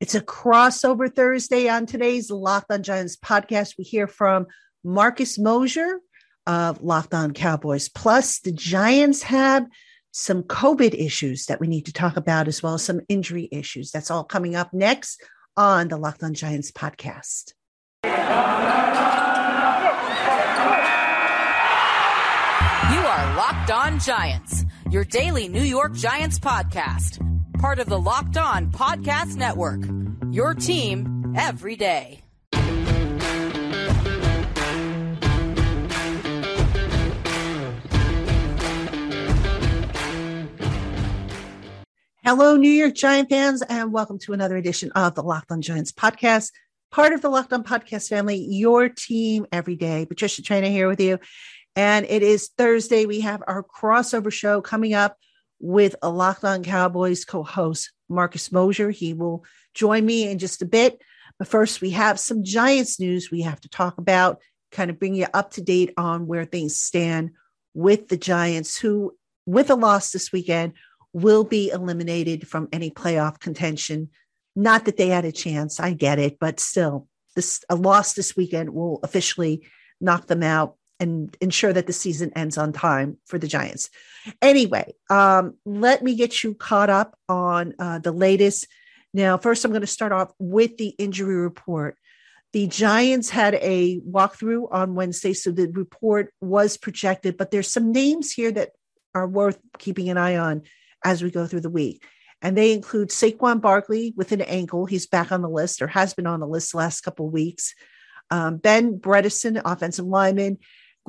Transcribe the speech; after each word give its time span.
It's 0.00 0.14
a 0.14 0.20
crossover 0.20 1.12
Thursday 1.12 1.68
on 1.68 1.84
today's 1.84 2.30
Locked 2.30 2.70
On 2.70 2.84
Giants 2.84 3.16
podcast. 3.16 3.74
We 3.76 3.82
hear 3.82 4.06
from 4.06 4.46
Marcus 4.84 5.40
Mosher 5.40 5.98
of 6.46 6.80
Locked 6.80 7.14
On 7.14 7.32
Cowboys. 7.32 7.88
Plus, 7.88 8.38
the 8.38 8.52
Giants 8.52 9.22
have 9.24 9.66
some 10.12 10.44
COVID 10.44 10.94
issues 10.94 11.46
that 11.46 11.58
we 11.58 11.66
need 11.66 11.86
to 11.86 11.92
talk 11.92 12.16
about, 12.16 12.46
as 12.46 12.62
well 12.62 12.74
as 12.74 12.84
some 12.84 13.00
injury 13.08 13.48
issues. 13.50 13.90
That's 13.90 14.08
all 14.08 14.22
coming 14.22 14.54
up 14.54 14.72
next 14.72 15.20
on 15.56 15.88
the 15.88 15.96
Locked 15.96 16.22
On 16.22 16.32
Giants 16.32 16.70
podcast. 16.70 17.54
You 18.04 18.10
are 23.04 23.36
Locked 23.36 23.72
On 23.72 23.98
Giants, 23.98 24.64
your 24.92 25.02
daily 25.02 25.48
New 25.48 25.64
York 25.64 25.94
Giants 25.94 26.38
podcast 26.38 27.27
part 27.58 27.80
of 27.80 27.88
the 27.88 27.98
Locked 27.98 28.36
On 28.36 28.70
Podcast 28.70 29.34
Network. 29.34 29.80
Your 30.30 30.54
team 30.54 31.34
every 31.36 31.74
day. 31.74 32.22
Hello, 42.24 42.56
New 42.56 42.70
York 42.70 42.94
Giant 42.94 43.28
fans, 43.28 43.62
and 43.62 43.92
welcome 43.92 44.20
to 44.20 44.32
another 44.34 44.56
edition 44.56 44.92
of 44.92 45.16
the 45.16 45.22
Locked 45.22 45.50
On 45.50 45.60
Giants 45.60 45.90
podcast, 45.90 46.52
part 46.92 47.12
of 47.12 47.22
the 47.22 47.28
Locked 47.28 47.52
On 47.52 47.64
Podcast 47.64 48.08
family, 48.08 48.36
your 48.36 48.88
team 48.88 49.46
every 49.50 49.74
day. 49.74 50.06
Patricia 50.06 50.42
Traina 50.42 50.70
here 50.70 50.86
with 50.86 51.00
you. 51.00 51.18
And 51.74 52.06
it 52.06 52.22
is 52.22 52.50
Thursday. 52.56 53.06
We 53.06 53.20
have 53.20 53.42
our 53.48 53.64
crossover 53.64 54.30
show 54.30 54.60
coming 54.60 54.94
up 54.94 55.16
with 55.60 55.96
a 56.02 56.10
Locked 56.10 56.44
On 56.44 56.62
Cowboys 56.62 57.24
co 57.24 57.42
host, 57.42 57.92
Marcus 58.08 58.52
Mosher. 58.52 58.90
He 58.90 59.14
will 59.14 59.44
join 59.74 60.04
me 60.04 60.28
in 60.28 60.38
just 60.38 60.62
a 60.62 60.66
bit. 60.66 61.00
But 61.38 61.48
first, 61.48 61.80
we 61.80 61.90
have 61.90 62.18
some 62.18 62.44
Giants 62.44 62.98
news 62.98 63.30
we 63.30 63.42
have 63.42 63.60
to 63.60 63.68
talk 63.68 63.98
about, 63.98 64.40
kind 64.72 64.90
of 64.90 64.98
bring 64.98 65.14
you 65.14 65.26
up 65.32 65.52
to 65.52 65.62
date 65.62 65.92
on 65.96 66.26
where 66.26 66.44
things 66.44 66.80
stand 66.80 67.30
with 67.74 68.08
the 68.08 68.16
Giants, 68.16 68.78
who, 68.78 69.16
with 69.46 69.70
a 69.70 69.74
loss 69.74 70.10
this 70.10 70.32
weekend, 70.32 70.72
will 71.12 71.44
be 71.44 71.70
eliminated 71.70 72.48
from 72.48 72.68
any 72.72 72.90
playoff 72.90 73.38
contention. 73.38 74.08
Not 74.56 74.84
that 74.86 74.96
they 74.96 75.08
had 75.08 75.24
a 75.24 75.32
chance, 75.32 75.78
I 75.78 75.92
get 75.92 76.18
it, 76.18 76.38
but 76.40 76.60
still, 76.60 77.06
this 77.36 77.62
a 77.68 77.76
loss 77.76 78.14
this 78.14 78.36
weekend 78.36 78.70
will 78.70 78.98
officially 79.02 79.68
knock 80.00 80.26
them 80.26 80.42
out 80.42 80.76
and 81.00 81.36
ensure 81.40 81.72
that 81.72 81.86
the 81.86 81.92
season 81.92 82.32
ends 82.34 82.58
on 82.58 82.72
time 82.72 83.18
for 83.26 83.38
the 83.38 83.48
Giants. 83.48 83.90
Anyway, 84.42 84.94
um, 85.10 85.54
let 85.64 86.02
me 86.02 86.14
get 86.14 86.42
you 86.42 86.54
caught 86.54 86.90
up 86.90 87.16
on 87.28 87.74
uh, 87.78 87.98
the 87.98 88.12
latest. 88.12 88.66
Now, 89.14 89.38
first, 89.38 89.64
I'm 89.64 89.70
going 89.70 89.80
to 89.80 89.86
start 89.86 90.12
off 90.12 90.32
with 90.38 90.76
the 90.76 90.88
injury 90.98 91.36
report. 91.36 91.96
The 92.52 92.66
Giants 92.66 93.30
had 93.30 93.54
a 93.56 94.00
walkthrough 94.00 94.72
on 94.72 94.94
Wednesday, 94.94 95.34
so 95.34 95.50
the 95.50 95.68
report 95.68 96.32
was 96.40 96.76
projected, 96.76 97.36
but 97.36 97.50
there's 97.50 97.70
some 97.70 97.92
names 97.92 98.32
here 98.32 98.50
that 98.52 98.70
are 99.14 99.28
worth 99.28 99.58
keeping 99.78 100.08
an 100.08 100.16
eye 100.16 100.36
on 100.36 100.62
as 101.04 101.22
we 101.22 101.30
go 101.30 101.46
through 101.46 101.60
the 101.60 101.70
week. 101.70 102.02
And 102.40 102.56
they 102.56 102.72
include 102.72 103.08
Saquon 103.08 103.60
Barkley 103.60 104.14
with 104.16 104.32
an 104.32 104.40
ankle. 104.42 104.86
He's 104.86 105.06
back 105.06 105.32
on 105.32 105.42
the 105.42 105.48
list 105.48 105.82
or 105.82 105.88
has 105.88 106.14
been 106.14 106.26
on 106.26 106.40
the 106.40 106.46
list 106.46 106.72
the 106.72 106.78
last 106.78 107.00
couple 107.00 107.26
of 107.26 107.32
weeks. 107.32 107.74
Um, 108.30 108.58
ben 108.58 108.98
Bredeson, 108.98 109.60
offensive 109.64 110.04
lineman, 110.04 110.58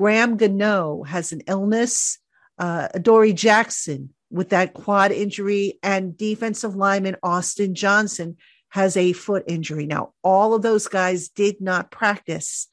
Graham 0.00 0.38
Gano 0.38 1.02
has 1.02 1.30
an 1.30 1.42
illness. 1.46 2.18
Uh, 2.58 2.88
Adoree 2.94 3.34
Jackson 3.34 4.14
with 4.30 4.48
that 4.48 4.72
quad 4.72 5.12
injury, 5.12 5.78
and 5.82 6.16
defensive 6.16 6.74
lineman 6.74 7.16
Austin 7.22 7.74
Johnson 7.74 8.38
has 8.70 8.96
a 8.96 9.12
foot 9.12 9.44
injury. 9.46 9.84
Now, 9.84 10.14
all 10.24 10.54
of 10.54 10.62
those 10.62 10.88
guys 10.88 11.28
did 11.28 11.60
not 11.60 11.90
practice 11.90 12.68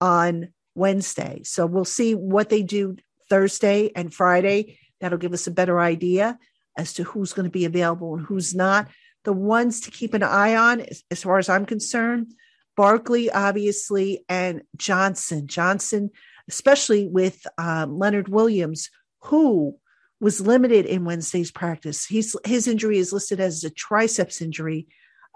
on 0.00 0.54
Wednesday. 0.74 1.42
So 1.44 1.66
we'll 1.66 1.84
see 1.84 2.14
what 2.14 2.48
they 2.48 2.62
do 2.62 2.96
Thursday 3.28 3.90
and 3.94 4.14
Friday. 4.14 4.78
That'll 4.98 5.18
give 5.18 5.34
us 5.34 5.46
a 5.46 5.50
better 5.50 5.78
idea 5.78 6.38
as 6.78 6.94
to 6.94 7.02
who's 7.04 7.34
going 7.34 7.44
to 7.44 7.50
be 7.50 7.66
available 7.66 8.14
and 8.14 8.24
who's 8.24 8.54
not. 8.54 8.88
The 9.24 9.34
ones 9.34 9.80
to 9.82 9.90
keep 9.90 10.14
an 10.14 10.22
eye 10.22 10.56
on, 10.56 10.86
as 11.10 11.22
far 11.22 11.36
as 11.36 11.50
I'm 11.50 11.66
concerned, 11.66 12.32
Barkley, 12.78 13.30
obviously, 13.30 14.24
and 14.26 14.62
Johnson. 14.74 15.48
Johnson 15.48 16.10
especially 16.48 17.06
with 17.06 17.46
um, 17.58 17.98
Leonard 17.98 18.28
Williams, 18.28 18.90
who 19.22 19.76
was 20.20 20.40
limited 20.40 20.86
in 20.86 21.04
Wednesday's 21.04 21.50
practice. 21.50 22.06
He's, 22.06 22.36
his 22.44 22.68
injury 22.68 22.98
is 22.98 23.12
listed 23.12 23.40
as 23.40 23.64
a 23.64 23.70
triceps 23.70 24.40
injury. 24.40 24.86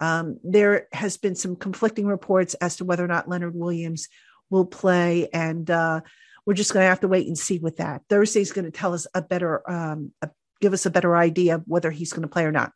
Um, 0.00 0.38
there 0.44 0.86
has 0.92 1.16
been 1.16 1.34
some 1.34 1.56
conflicting 1.56 2.06
reports 2.06 2.54
as 2.54 2.76
to 2.76 2.84
whether 2.84 3.04
or 3.04 3.08
not 3.08 3.28
Leonard 3.28 3.54
Williams 3.54 4.08
will 4.50 4.66
play, 4.66 5.28
and 5.32 5.68
uh, 5.70 6.02
we're 6.44 6.54
just 6.54 6.72
going 6.72 6.84
to 6.84 6.88
have 6.88 7.00
to 7.00 7.08
wait 7.08 7.26
and 7.26 7.36
see 7.36 7.58
with 7.58 7.78
that. 7.78 8.02
Thursday 8.08 8.40
is 8.40 8.52
going 8.52 8.66
to 8.66 8.70
tell 8.70 8.94
us 8.94 9.06
a 9.14 9.22
better, 9.22 9.68
um, 9.68 10.12
a, 10.22 10.30
give 10.60 10.72
us 10.72 10.86
a 10.86 10.90
better 10.90 11.16
idea 11.16 11.56
of 11.56 11.64
whether 11.66 11.90
he's 11.90 12.12
going 12.12 12.22
to 12.22 12.28
play 12.28 12.44
or 12.44 12.52
not. 12.52 12.72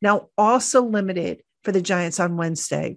Now, 0.00 0.28
also 0.38 0.82
limited 0.84 1.42
for 1.62 1.72
the 1.72 1.82
Giants 1.82 2.20
on 2.20 2.36
Wednesday, 2.38 2.96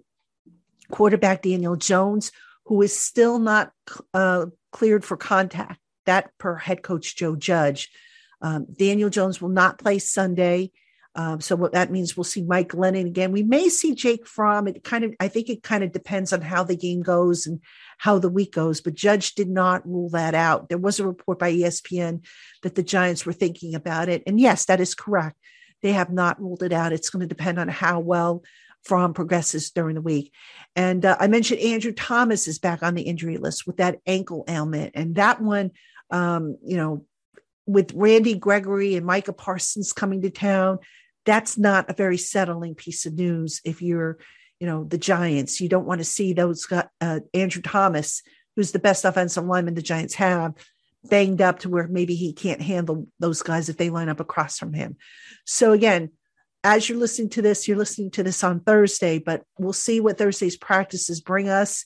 quarterback 0.89 1.41
Daniel 1.41 1.75
Jones, 1.75 2.31
who 2.65 2.81
is 2.81 2.97
still 2.97 3.39
not 3.39 3.71
uh, 4.13 4.47
cleared 4.71 5.05
for 5.05 5.17
contact. 5.17 5.79
That 6.05 6.31
per 6.37 6.55
head 6.55 6.83
coach 6.83 7.15
Joe 7.15 7.35
Judge. 7.35 7.89
Um, 8.41 8.67
Daniel 8.77 9.09
Jones 9.09 9.41
will 9.41 9.49
not 9.49 9.79
play 9.79 9.99
Sunday. 9.99 10.71
Um, 11.15 11.41
so 11.41 11.55
what 11.55 11.73
that 11.73 11.91
means, 11.91 12.17
we'll 12.17 12.23
see 12.23 12.41
Mike 12.41 12.69
Glennon 12.69 13.05
again. 13.05 13.31
We 13.31 13.43
may 13.43 13.69
see 13.69 13.93
Jake 13.93 14.25
Fromm. 14.25 14.67
It 14.67 14.83
kind 14.83 15.03
of, 15.03 15.13
I 15.19 15.27
think 15.27 15.49
it 15.49 15.61
kind 15.61 15.83
of 15.83 15.91
depends 15.91 16.33
on 16.33 16.41
how 16.41 16.63
the 16.63 16.75
game 16.75 17.03
goes 17.03 17.45
and 17.45 17.59
how 17.99 18.17
the 18.17 18.29
week 18.29 18.53
goes. 18.53 18.81
But 18.81 18.95
Judge 18.95 19.35
did 19.35 19.47
not 19.47 19.87
rule 19.87 20.09
that 20.09 20.33
out. 20.33 20.69
There 20.69 20.77
was 20.79 20.99
a 20.99 21.07
report 21.07 21.37
by 21.37 21.53
ESPN 21.53 22.25
that 22.63 22.73
the 22.73 22.83
Giants 22.83 23.25
were 23.25 23.33
thinking 23.33 23.75
about 23.75 24.09
it, 24.09 24.23
and 24.25 24.39
yes, 24.39 24.65
that 24.65 24.81
is 24.81 24.95
correct. 24.95 25.37
They 25.83 25.91
have 25.91 26.11
not 26.11 26.41
ruled 26.41 26.63
it 26.63 26.73
out. 26.73 26.93
It's 26.93 27.09
going 27.09 27.21
to 27.21 27.27
depend 27.27 27.59
on 27.59 27.67
how 27.67 27.99
well 27.99 28.41
Fromm 28.83 29.13
progresses 29.13 29.71
during 29.71 29.95
the 29.95 30.01
week. 30.01 30.33
And 30.75 31.05
uh, 31.05 31.17
I 31.19 31.27
mentioned 31.27 31.61
Andrew 31.61 31.91
Thomas 31.91 32.47
is 32.47 32.59
back 32.59 32.83
on 32.83 32.95
the 32.95 33.03
injury 33.03 33.37
list 33.37 33.65
with 33.65 33.77
that 33.77 33.99
ankle 34.05 34.43
ailment. 34.47 34.91
And 34.95 35.15
that 35.15 35.41
one, 35.41 35.71
um, 36.09 36.57
you 36.65 36.77
know, 36.77 37.05
with 37.65 37.93
Randy 37.93 38.35
Gregory 38.35 38.95
and 38.95 39.05
Micah 39.05 39.33
Parsons 39.33 39.93
coming 39.93 40.21
to 40.21 40.29
town, 40.29 40.79
that's 41.25 41.57
not 41.57 41.89
a 41.89 41.93
very 41.93 42.17
settling 42.17 42.75
piece 42.75 43.05
of 43.05 43.13
news 43.13 43.61
if 43.63 43.81
you're, 43.81 44.17
you 44.59 44.67
know, 44.67 44.83
the 44.83 44.97
Giants. 44.97 45.61
You 45.61 45.69
don't 45.69 45.85
want 45.85 45.99
to 45.99 46.05
see 46.05 46.33
those 46.33 46.67
uh, 46.71 47.19
Andrew 47.33 47.61
Thomas, 47.61 48.21
who's 48.55 48.71
the 48.71 48.79
best 48.79 49.05
offensive 49.05 49.45
lineman 49.45 49.75
the 49.75 49.81
Giants 49.81 50.15
have, 50.15 50.53
banged 51.05 51.41
up 51.41 51.59
to 51.59 51.69
where 51.69 51.87
maybe 51.87 52.15
he 52.15 52.33
can't 52.33 52.61
handle 52.61 53.07
those 53.19 53.41
guys 53.41 53.69
if 53.69 53.77
they 53.77 53.89
line 53.89 54.09
up 54.09 54.19
across 54.19 54.57
from 54.57 54.73
him. 54.73 54.97
So 55.45 55.71
again, 55.71 56.11
as 56.63 56.87
you're 56.87 56.97
listening 56.97 57.29
to 57.29 57.41
this, 57.41 57.67
you're 57.67 57.77
listening 57.77 58.11
to 58.11 58.23
this 58.23 58.43
on 58.43 58.61
Thursday, 58.61 59.19
but 59.19 59.43
we'll 59.57 59.73
see 59.73 59.99
what 59.99 60.17
Thursday's 60.17 60.57
practices 60.57 61.19
bring 61.19 61.49
us 61.49 61.85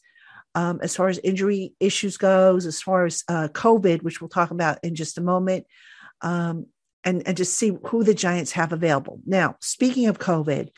um, 0.55 0.79
as 0.81 0.95
far 0.95 1.07
as 1.07 1.19
injury 1.19 1.73
issues 1.79 2.17
goes, 2.17 2.65
as 2.65 2.81
far 2.81 3.05
as 3.05 3.23
uh, 3.27 3.47
COVID, 3.49 4.01
which 4.01 4.21
we'll 4.21 4.29
talk 4.29 4.51
about 4.51 4.79
in 4.83 4.95
just 4.95 5.17
a 5.17 5.21
moment, 5.21 5.65
um, 6.21 6.65
and 7.03 7.27
and 7.27 7.37
just 7.37 7.55
see 7.55 7.77
who 7.85 8.03
the 8.03 8.13
Giants 8.13 8.53
have 8.53 8.73
available. 8.73 9.19
Now, 9.25 9.55
speaking 9.61 10.07
of 10.07 10.19
COVID, 10.19 10.69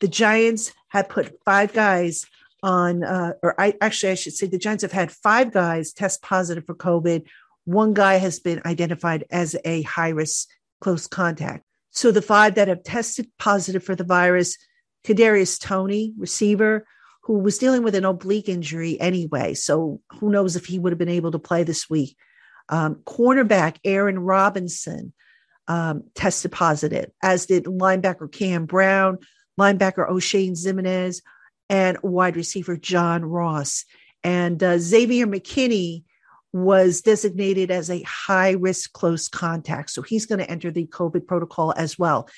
the 0.00 0.08
Giants 0.08 0.72
have 0.88 1.08
put 1.08 1.38
five 1.44 1.72
guys 1.72 2.24
on, 2.62 3.04
uh, 3.04 3.34
or 3.42 3.60
I 3.60 3.74
actually 3.80 4.12
I 4.12 4.16
should 4.16 4.32
say 4.32 4.46
the 4.46 4.58
Giants 4.58 4.82
have 4.82 4.92
had 4.92 5.12
five 5.12 5.52
guys 5.52 5.92
test 5.92 6.22
positive 6.22 6.64
for 6.64 6.74
COVID. 6.74 7.26
One 7.64 7.92
guy 7.92 8.14
has 8.14 8.38
been 8.38 8.62
identified 8.64 9.24
as 9.30 9.54
a 9.64 9.82
high 9.82 10.10
risk 10.10 10.48
close 10.80 11.06
contact. 11.06 11.65
So 11.96 12.12
the 12.12 12.22
five 12.22 12.54
that 12.56 12.68
have 12.68 12.82
tested 12.82 13.26
positive 13.38 13.82
for 13.82 13.96
the 13.96 14.04
virus, 14.04 14.58
Kadarius 15.04 15.58
Toney, 15.58 16.12
receiver, 16.18 16.86
who 17.22 17.38
was 17.38 17.56
dealing 17.56 17.82
with 17.82 17.94
an 17.94 18.04
oblique 18.04 18.50
injury 18.50 19.00
anyway. 19.00 19.54
So 19.54 20.02
who 20.12 20.30
knows 20.30 20.56
if 20.56 20.66
he 20.66 20.78
would 20.78 20.92
have 20.92 20.98
been 20.98 21.08
able 21.08 21.32
to 21.32 21.38
play 21.38 21.64
this 21.64 21.88
week. 21.88 22.14
Um, 22.68 22.96
cornerback 23.06 23.78
Aaron 23.82 24.18
Robinson 24.18 25.14
um, 25.68 26.04
tested 26.14 26.52
positive, 26.52 27.10
as 27.22 27.46
did 27.46 27.64
linebacker 27.64 28.30
Cam 28.30 28.66
Brown, 28.66 29.16
linebacker 29.58 30.08
Oshane 30.08 30.52
Ximines, 30.52 31.22
and 31.70 31.96
wide 32.02 32.36
receiver 32.36 32.76
John 32.76 33.24
Ross. 33.24 33.86
And 34.22 34.62
uh, 34.62 34.78
Xavier 34.78 35.26
McKinney 35.26 36.02
was 36.56 37.02
designated 37.02 37.70
as 37.70 37.90
a 37.90 38.02
high 38.02 38.52
risk 38.52 38.92
close 38.94 39.28
contact. 39.28 39.90
So 39.90 40.00
he's 40.00 40.24
going 40.24 40.38
to 40.38 40.50
enter 40.50 40.70
the 40.70 40.86
COVID 40.86 41.26
protocol 41.26 41.74
as 41.76 41.98
well. 41.98 42.28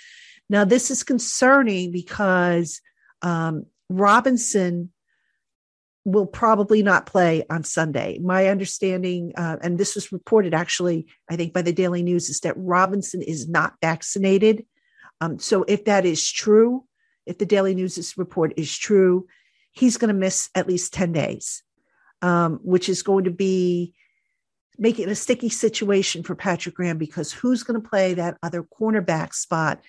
Now, 0.50 0.64
this 0.64 0.90
is 0.90 1.04
concerning 1.04 1.92
because 1.92 2.80
um, 3.22 3.66
Robinson 3.88 4.90
will 6.04 6.26
probably 6.26 6.82
not 6.82 7.06
play 7.06 7.44
on 7.48 7.62
Sunday. 7.62 8.18
My 8.20 8.48
understanding, 8.48 9.32
uh, 9.36 9.58
and 9.62 9.78
this 9.78 9.94
was 9.94 10.10
reported 10.10 10.52
actually, 10.52 11.06
I 11.30 11.36
think, 11.36 11.52
by 11.52 11.62
the 11.62 11.72
Daily 11.72 12.02
News, 12.02 12.28
is 12.28 12.40
that 12.40 12.54
Robinson 12.56 13.22
is 13.22 13.48
not 13.48 13.74
vaccinated. 13.80 14.64
Um, 15.20 15.38
so 15.38 15.64
if 15.68 15.84
that 15.84 16.04
is 16.04 16.28
true, 16.28 16.84
if 17.24 17.38
the 17.38 17.46
Daily 17.46 17.74
News 17.74 18.14
report 18.16 18.54
is 18.56 18.76
true, 18.76 19.26
he's 19.70 19.96
going 19.96 20.08
to 20.08 20.18
miss 20.18 20.50
at 20.56 20.66
least 20.66 20.92
10 20.94 21.12
days, 21.12 21.62
um, 22.22 22.58
which 22.62 22.88
is 22.88 23.02
going 23.02 23.24
to 23.24 23.30
be 23.30 23.94
making 24.78 25.08
it 25.08 25.12
a 25.12 25.14
sticky 25.14 25.48
situation 25.48 26.22
for 26.22 26.34
Patrick 26.34 26.76
Graham 26.76 26.98
because 26.98 27.32
who's 27.32 27.62
going 27.62 27.80
to 27.80 27.88
play 27.88 28.14
that 28.14 28.38
other 28.42 28.62
cornerback 28.62 29.34
spot 29.34 29.80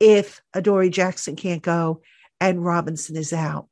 if 0.00 0.40
Adoree 0.54 0.90
Jackson 0.90 1.34
can't 1.34 1.62
go 1.62 2.02
and 2.40 2.64
Robinson 2.64 3.16
is 3.16 3.32
out? 3.32 3.68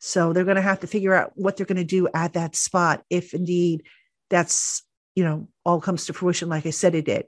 So 0.00 0.32
they're 0.32 0.44
going 0.44 0.56
to 0.56 0.62
have 0.62 0.80
to 0.80 0.86
figure 0.86 1.14
out 1.14 1.32
what 1.34 1.56
they're 1.56 1.66
going 1.66 1.76
to 1.76 1.84
do 1.84 2.08
at 2.14 2.32
that 2.32 2.56
spot 2.56 3.04
if 3.10 3.34
indeed 3.34 3.82
that's, 4.30 4.82
you 5.14 5.22
know, 5.22 5.48
all 5.64 5.80
comes 5.80 6.06
to 6.06 6.12
fruition, 6.12 6.48
like 6.48 6.66
I 6.66 6.70
said 6.70 6.94
it 6.94 7.04
did. 7.04 7.26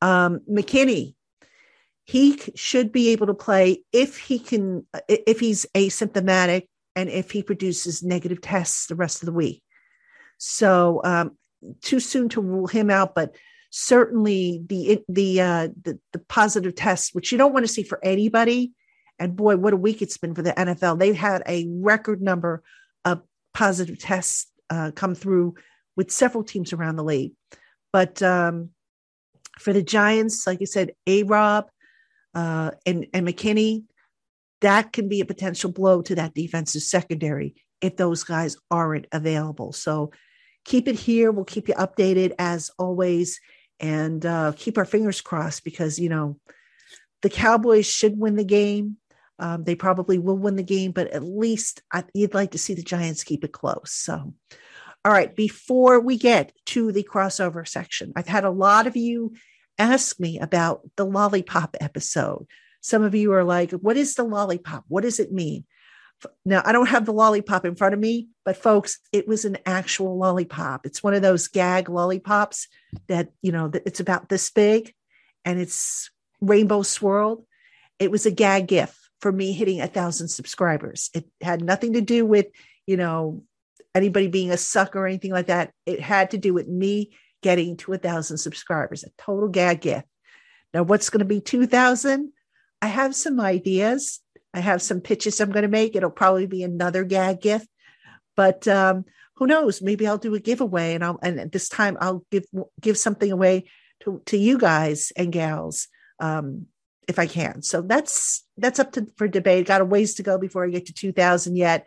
Um, 0.00 0.40
McKinney, 0.50 1.14
he 2.04 2.40
should 2.54 2.90
be 2.90 3.10
able 3.10 3.26
to 3.26 3.34
play 3.34 3.84
if 3.92 4.18
he 4.18 4.38
can, 4.38 4.86
if 5.08 5.38
he's 5.38 5.66
asymptomatic 5.74 6.66
and 6.96 7.10
if 7.10 7.30
he 7.30 7.42
produces 7.42 8.02
negative 8.02 8.40
tests 8.40 8.86
the 8.86 8.94
rest 8.94 9.22
of 9.22 9.26
the 9.26 9.32
week. 9.32 9.62
So 10.38 11.02
um, 11.04 11.36
too 11.82 12.00
soon 12.00 12.28
to 12.30 12.40
rule 12.40 12.66
him 12.66 12.90
out, 12.90 13.14
but 13.14 13.34
certainly 13.70 14.62
the 14.66 15.02
the 15.08 15.40
uh, 15.40 15.68
the, 15.82 15.98
the 16.12 16.18
positive 16.20 16.74
tests, 16.74 17.14
which 17.14 17.32
you 17.32 17.38
don't 17.38 17.52
want 17.52 17.66
to 17.66 17.72
see 17.72 17.82
for 17.82 18.02
anybody, 18.04 18.72
and 19.18 19.36
boy, 19.36 19.56
what 19.56 19.72
a 19.72 19.76
week 19.76 20.02
it's 20.02 20.18
been 20.18 20.34
for 20.34 20.42
the 20.42 20.52
NFL. 20.52 20.98
They've 20.98 21.14
had 21.14 21.42
a 21.46 21.66
record 21.68 22.22
number 22.22 22.62
of 23.04 23.22
positive 23.54 23.98
tests 23.98 24.50
uh, 24.70 24.92
come 24.94 25.14
through 25.14 25.54
with 25.96 26.10
several 26.10 26.44
teams 26.44 26.72
around 26.72 26.96
the 26.96 27.04
league. 27.04 27.32
But 27.92 28.22
um, 28.22 28.70
for 29.58 29.72
the 29.72 29.82
Giants, 29.82 30.46
like 30.46 30.60
I 30.60 30.64
said, 30.64 30.92
A 31.06 31.24
Rob 31.24 31.68
uh, 32.34 32.70
and, 32.86 33.06
and 33.12 33.26
McKinney, 33.26 33.84
that 34.60 34.92
can 34.92 35.08
be 35.08 35.20
a 35.20 35.24
potential 35.24 35.72
blow 35.72 36.02
to 36.02 36.14
that 36.16 36.34
defensive 36.34 36.82
secondary 36.82 37.54
if 37.80 37.96
those 37.96 38.24
guys 38.24 38.56
aren't 38.70 39.06
available. 39.12 39.72
So 39.72 40.12
keep 40.64 40.88
it 40.88 40.96
here. 40.96 41.30
We'll 41.30 41.44
keep 41.44 41.68
you 41.68 41.74
updated 41.74 42.32
as 42.38 42.70
always 42.78 43.40
and 43.80 44.24
uh, 44.24 44.52
keep 44.56 44.78
our 44.78 44.84
fingers 44.84 45.20
crossed 45.20 45.64
because, 45.64 45.98
you 45.98 46.08
know, 46.08 46.38
the 47.22 47.30
Cowboys 47.30 47.86
should 47.86 48.18
win 48.18 48.36
the 48.36 48.44
game. 48.44 48.96
Um, 49.38 49.64
they 49.64 49.76
probably 49.76 50.18
will 50.18 50.36
win 50.36 50.56
the 50.56 50.62
game, 50.64 50.90
but 50.90 51.08
at 51.08 51.22
least 51.22 51.82
I, 51.92 52.04
you'd 52.12 52.34
like 52.34 52.52
to 52.52 52.58
see 52.58 52.74
the 52.74 52.82
Giants 52.82 53.22
keep 53.22 53.44
it 53.44 53.52
close. 53.52 53.92
So, 53.92 54.34
all 55.04 55.12
right, 55.12 55.34
before 55.34 56.00
we 56.00 56.18
get 56.18 56.52
to 56.66 56.90
the 56.90 57.04
crossover 57.04 57.66
section, 57.66 58.12
I've 58.16 58.26
had 58.26 58.44
a 58.44 58.50
lot 58.50 58.88
of 58.88 58.96
you 58.96 59.34
ask 59.78 60.18
me 60.18 60.40
about 60.40 60.80
the 60.96 61.04
lollipop 61.04 61.76
episode. 61.80 62.46
Some 62.80 63.04
of 63.04 63.14
you 63.14 63.32
are 63.32 63.44
like, 63.44 63.70
what 63.72 63.96
is 63.96 64.16
the 64.16 64.24
lollipop? 64.24 64.84
What 64.88 65.02
does 65.02 65.20
it 65.20 65.32
mean? 65.32 65.64
Now, 66.44 66.62
I 66.64 66.72
don't 66.72 66.88
have 66.88 67.06
the 67.06 67.12
lollipop 67.12 67.64
in 67.64 67.76
front 67.76 67.94
of 67.94 68.00
me, 68.00 68.28
but 68.44 68.56
folks, 68.56 68.98
it 69.12 69.28
was 69.28 69.44
an 69.44 69.58
actual 69.66 70.18
lollipop. 70.18 70.84
It's 70.84 71.02
one 71.02 71.14
of 71.14 71.22
those 71.22 71.48
gag 71.48 71.88
lollipops 71.88 72.68
that, 73.08 73.30
you 73.42 73.52
know, 73.52 73.70
it's 73.72 74.00
about 74.00 74.28
this 74.28 74.50
big 74.50 74.94
and 75.44 75.60
it's 75.60 76.10
rainbow 76.40 76.82
swirled. 76.82 77.44
It 77.98 78.10
was 78.10 78.26
a 78.26 78.30
gag 78.30 78.66
gift 78.66 78.96
for 79.20 79.32
me 79.32 79.52
hitting 79.52 79.80
a 79.80 79.86
thousand 79.86 80.28
subscribers. 80.28 81.10
It 81.14 81.26
had 81.40 81.62
nothing 81.62 81.92
to 81.94 82.00
do 82.00 82.24
with, 82.24 82.46
you 82.86 82.96
know, 82.96 83.44
anybody 83.94 84.28
being 84.28 84.50
a 84.50 84.56
sucker 84.56 85.00
or 85.00 85.06
anything 85.06 85.32
like 85.32 85.46
that. 85.46 85.72
It 85.86 86.00
had 86.00 86.30
to 86.32 86.38
do 86.38 86.54
with 86.54 86.68
me 86.68 87.16
getting 87.42 87.76
to 87.78 87.92
a 87.92 87.98
thousand 87.98 88.38
subscribers, 88.38 89.04
a 89.04 89.10
total 89.18 89.48
gag 89.48 89.80
gift. 89.80 90.06
Now, 90.74 90.82
what's 90.82 91.10
going 91.10 91.20
to 91.20 91.24
be 91.24 91.40
2000? 91.40 92.32
I 92.80 92.86
have 92.86 93.14
some 93.14 93.40
ideas. 93.40 94.20
I 94.54 94.60
have 94.60 94.82
some 94.82 95.00
pitches 95.00 95.40
I'm 95.40 95.52
going 95.52 95.62
to 95.62 95.68
make. 95.68 95.94
It'll 95.94 96.10
probably 96.10 96.46
be 96.46 96.62
another 96.62 97.04
gag 97.04 97.40
gift, 97.40 97.68
but 98.36 98.66
um, 98.66 99.04
who 99.36 99.46
knows? 99.46 99.82
Maybe 99.82 100.06
I'll 100.06 100.18
do 100.18 100.34
a 100.34 100.40
giveaway, 100.40 100.94
and 100.94 101.04
I'll 101.04 101.18
and 101.22 101.52
this 101.52 101.68
time 101.68 101.96
I'll 102.00 102.24
give 102.30 102.44
give 102.80 102.98
something 102.98 103.30
away 103.30 103.64
to 104.00 104.22
to 104.26 104.36
you 104.36 104.58
guys 104.58 105.12
and 105.16 105.32
gals. 105.32 105.88
Um, 106.20 106.66
if 107.08 107.18
I 107.18 107.26
can. 107.26 107.62
So 107.62 107.80
that's 107.80 108.44
that's 108.58 108.78
up 108.78 108.92
to 108.92 109.06
for 109.16 109.26
debate. 109.26 109.66
Got 109.66 109.80
a 109.80 109.84
ways 109.84 110.14
to 110.16 110.22
go 110.22 110.38
before 110.38 110.64
I 110.64 110.68
get 110.68 110.86
to 110.86 110.92
2000 110.92 111.56
yet. 111.56 111.86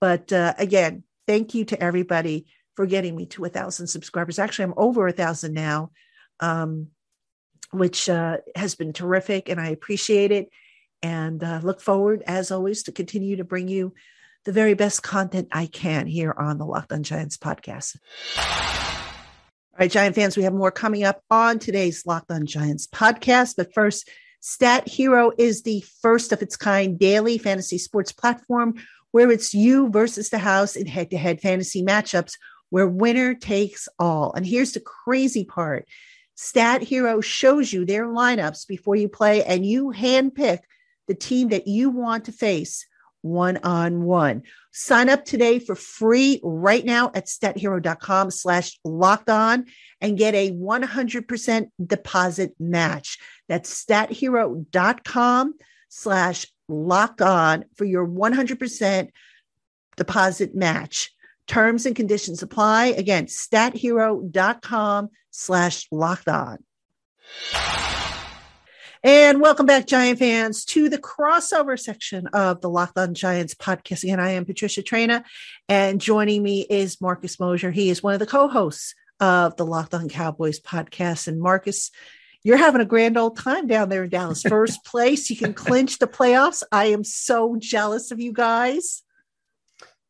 But 0.00 0.32
uh, 0.32 0.54
again, 0.56 1.02
thank 1.26 1.54
you 1.54 1.64
to 1.66 1.82
everybody 1.82 2.46
for 2.76 2.86
getting 2.86 3.16
me 3.16 3.26
to 3.26 3.44
a 3.44 3.48
thousand 3.48 3.88
subscribers. 3.88 4.38
Actually, 4.38 4.66
I'm 4.66 4.74
over 4.76 5.06
a 5.06 5.12
thousand 5.12 5.52
now, 5.52 5.90
um, 6.38 6.86
which 7.72 8.08
uh, 8.08 8.38
has 8.54 8.76
been 8.76 8.92
terrific, 8.92 9.48
and 9.48 9.60
I 9.60 9.68
appreciate 9.68 10.30
it. 10.30 10.48
And 11.02 11.42
uh, 11.42 11.60
look 11.62 11.80
forward, 11.80 12.22
as 12.26 12.50
always, 12.50 12.82
to 12.84 12.92
continue 12.92 13.36
to 13.36 13.44
bring 13.44 13.68
you 13.68 13.94
the 14.44 14.52
very 14.52 14.74
best 14.74 15.02
content 15.02 15.48
I 15.52 15.66
can 15.66 16.06
here 16.06 16.34
on 16.36 16.58
the 16.58 16.66
Locked 16.66 16.92
On 16.92 17.02
Giants 17.02 17.36
podcast. 17.36 17.96
All 18.36 19.78
right, 19.78 19.90
Giant 19.90 20.14
fans, 20.14 20.36
we 20.36 20.42
have 20.44 20.52
more 20.52 20.70
coming 20.70 21.04
up 21.04 21.22
on 21.30 21.58
today's 21.58 22.06
Locked 22.06 22.30
On 22.30 22.46
Giants 22.46 22.86
podcast. 22.86 23.54
But 23.56 23.72
first, 23.72 24.08
Stat 24.40 24.88
Hero 24.88 25.32
is 25.36 25.62
the 25.62 25.84
first 26.02 26.32
of 26.32 26.42
its 26.42 26.56
kind 26.56 26.98
daily 26.98 27.38
fantasy 27.38 27.78
sports 27.78 28.12
platform 28.12 28.74
where 29.10 29.30
it's 29.30 29.52
you 29.52 29.90
versus 29.90 30.30
the 30.30 30.38
house 30.38 30.76
in 30.76 30.86
head 30.86 31.10
to 31.10 31.18
head 31.18 31.40
fantasy 31.40 31.82
matchups 31.82 32.36
where 32.70 32.86
winner 32.86 33.34
takes 33.34 33.88
all. 33.98 34.32
And 34.32 34.46
here's 34.46 34.72
the 34.72 34.80
crazy 34.80 35.44
part 35.44 35.86
Stat 36.36 36.82
Hero 36.82 37.20
shows 37.20 37.72
you 37.72 37.84
their 37.84 38.06
lineups 38.06 38.66
before 38.66 38.96
you 38.96 39.08
play, 39.08 39.44
and 39.44 39.66
you 39.66 39.92
handpick 39.94 40.60
the 41.10 41.14
team 41.16 41.48
that 41.48 41.66
you 41.66 41.90
want 41.90 42.26
to 42.26 42.32
face 42.32 42.86
one 43.20 43.56
on 43.64 44.04
one. 44.04 44.44
Sign 44.70 45.08
up 45.08 45.24
today 45.24 45.58
for 45.58 45.74
free 45.74 46.38
right 46.44 46.84
now 46.84 47.10
at 47.14 47.26
stathero.com 47.26 48.30
slash 48.30 48.78
locked 48.84 49.28
on 49.28 49.66
and 50.00 50.16
get 50.16 50.36
a 50.36 50.52
100% 50.52 51.70
deposit 51.84 52.54
match. 52.60 53.18
That's 53.48 53.84
stathero.com 53.84 55.54
slash 55.88 56.46
locked 56.68 57.22
on 57.22 57.64
for 57.74 57.84
your 57.84 58.06
100% 58.06 59.08
deposit 59.96 60.54
match. 60.54 61.10
Terms 61.48 61.86
and 61.86 61.96
conditions 61.96 62.40
apply. 62.40 62.86
Again, 62.86 63.26
stathero.com 63.26 65.08
slash 65.32 65.88
locked 65.90 66.28
on. 66.28 66.58
And 69.02 69.40
welcome 69.40 69.64
back, 69.64 69.86
Giant 69.86 70.18
fans, 70.18 70.62
to 70.66 70.90
the 70.90 70.98
crossover 70.98 71.80
section 71.80 72.26
of 72.34 72.60
the 72.60 72.68
Locked 72.68 72.98
On 72.98 73.14
Giants 73.14 73.54
podcast. 73.54 74.06
And 74.06 74.20
I 74.20 74.32
am 74.32 74.44
Patricia 74.44 74.82
Traina, 74.82 75.24
and 75.70 76.02
joining 76.02 76.42
me 76.42 76.66
is 76.68 77.00
Marcus 77.00 77.40
Mosher. 77.40 77.70
He 77.70 77.88
is 77.88 78.02
one 78.02 78.12
of 78.12 78.20
the 78.20 78.26
co 78.26 78.46
hosts 78.46 78.94
of 79.18 79.56
the 79.56 79.64
Locked 79.64 79.94
On 79.94 80.06
Cowboys 80.10 80.60
podcast. 80.60 81.28
And 81.28 81.40
Marcus, 81.40 81.90
you're 82.44 82.58
having 82.58 82.82
a 82.82 82.84
grand 82.84 83.16
old 83.16 83.38
time 83.38 83.66
down 83.66 83.88
there 83.88 84.04
in 84.04 84.10
Dallas. 84.10 84.42
First 84.42 84.84
place, 84.84 85.30
you 85.30 85.36
can 85.36 85.54
clinch 85.54 85.98
the 85.98 86.06
playoffs. 86.06 86.62
I 86.70 86.86
am 86.86 87.02
so 87.02 87.56
jealous 87.58 88.10
of 88.10 88.20
you 88.20 88.34
guys. 88.34 89.02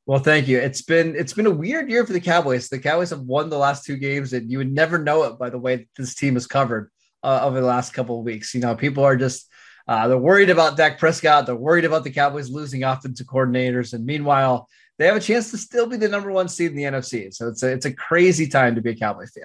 Well, 0.04 0.18
thank 0.18 0.48
you. 0.48 0.58
It's 0.58 0.82
been 0.82 1.14
it's 1.14 1.32
been 1.32 1.46
a 1.46 1.50
weird 1.50 1.88
year 1.88 2.04
for 2.04 2.12
the 2.12 2.20
Cowboys. 2.20 2.68
The 2.68 2.80
Cowboys 2.80 3.10
have 3.10 3.20
won 3.20 3.50
the 3.50 3.58
last 3.58 3.84
two 3.84 3.98
games, 3.98 4.32
and 4.32 4.50
you 4.50 4.58
would 4.58 4.72
never 4.72 4.98
know 4.98 5.22
it 5.22 5.38
by 5.38 5.48
the 5.48 5.58
way 5.58 5.86
this 5.96 6.16
team 6.16 6.36
is 6.36 6.48
covered 6.48 6.90
uh, 7.22 7.40
over 7.42 7.60
the 7.60 7.66
last 7.66 7.92
couple 7.92 8.18
of 8.18 8.24
weeks. 8.24 8.54
You 8.54 8.60
know, 8.60 8.74
people 8.74 9.04
are 9.04 9.16
just 9.16 9.48
uh, 9.88 10.08
they're 10.08 10.18
worried 10.18 10.50
about 10.50 10.76
Dak 10.76 10.98
Prescott. 10.98 11.46
They're 11.46 11.56
worried 11.56 11.84
about 11.84 12.04
the 12.04 12.10
Cowboys 12.10 12.50
losing 12.50 12.84
offensive 12.84 13.26
coordinators, 13.26 13.92
and 13.92 14.04
meanwhile, 14.04 14.68
they 14.98 15.06
have 15.06 15.16
a 15.16 15.20
chance 15.20 15.50
to 15.50 15.58
still 15.58 15.86
be 15.86 15.96
the 15.96 16.08
number 16.08 16.30
one 16.30 16.48
seed 16.48 16.70
in 16.70 16.76
the 16.76 16.84
NFC. 16.84 17.32
So 17.32 17.48
it's 17.48 17.62
a, 17.62 17.72
it's 17.72 17.86
a 17.86 17.94
crazy 17.94 18.46
time 18.46 18.74
to 18.74 18.82
be 18.82 18.90
a 18.90 18.96
Cowboy 18.96 19.26
fan. 19.26 19.44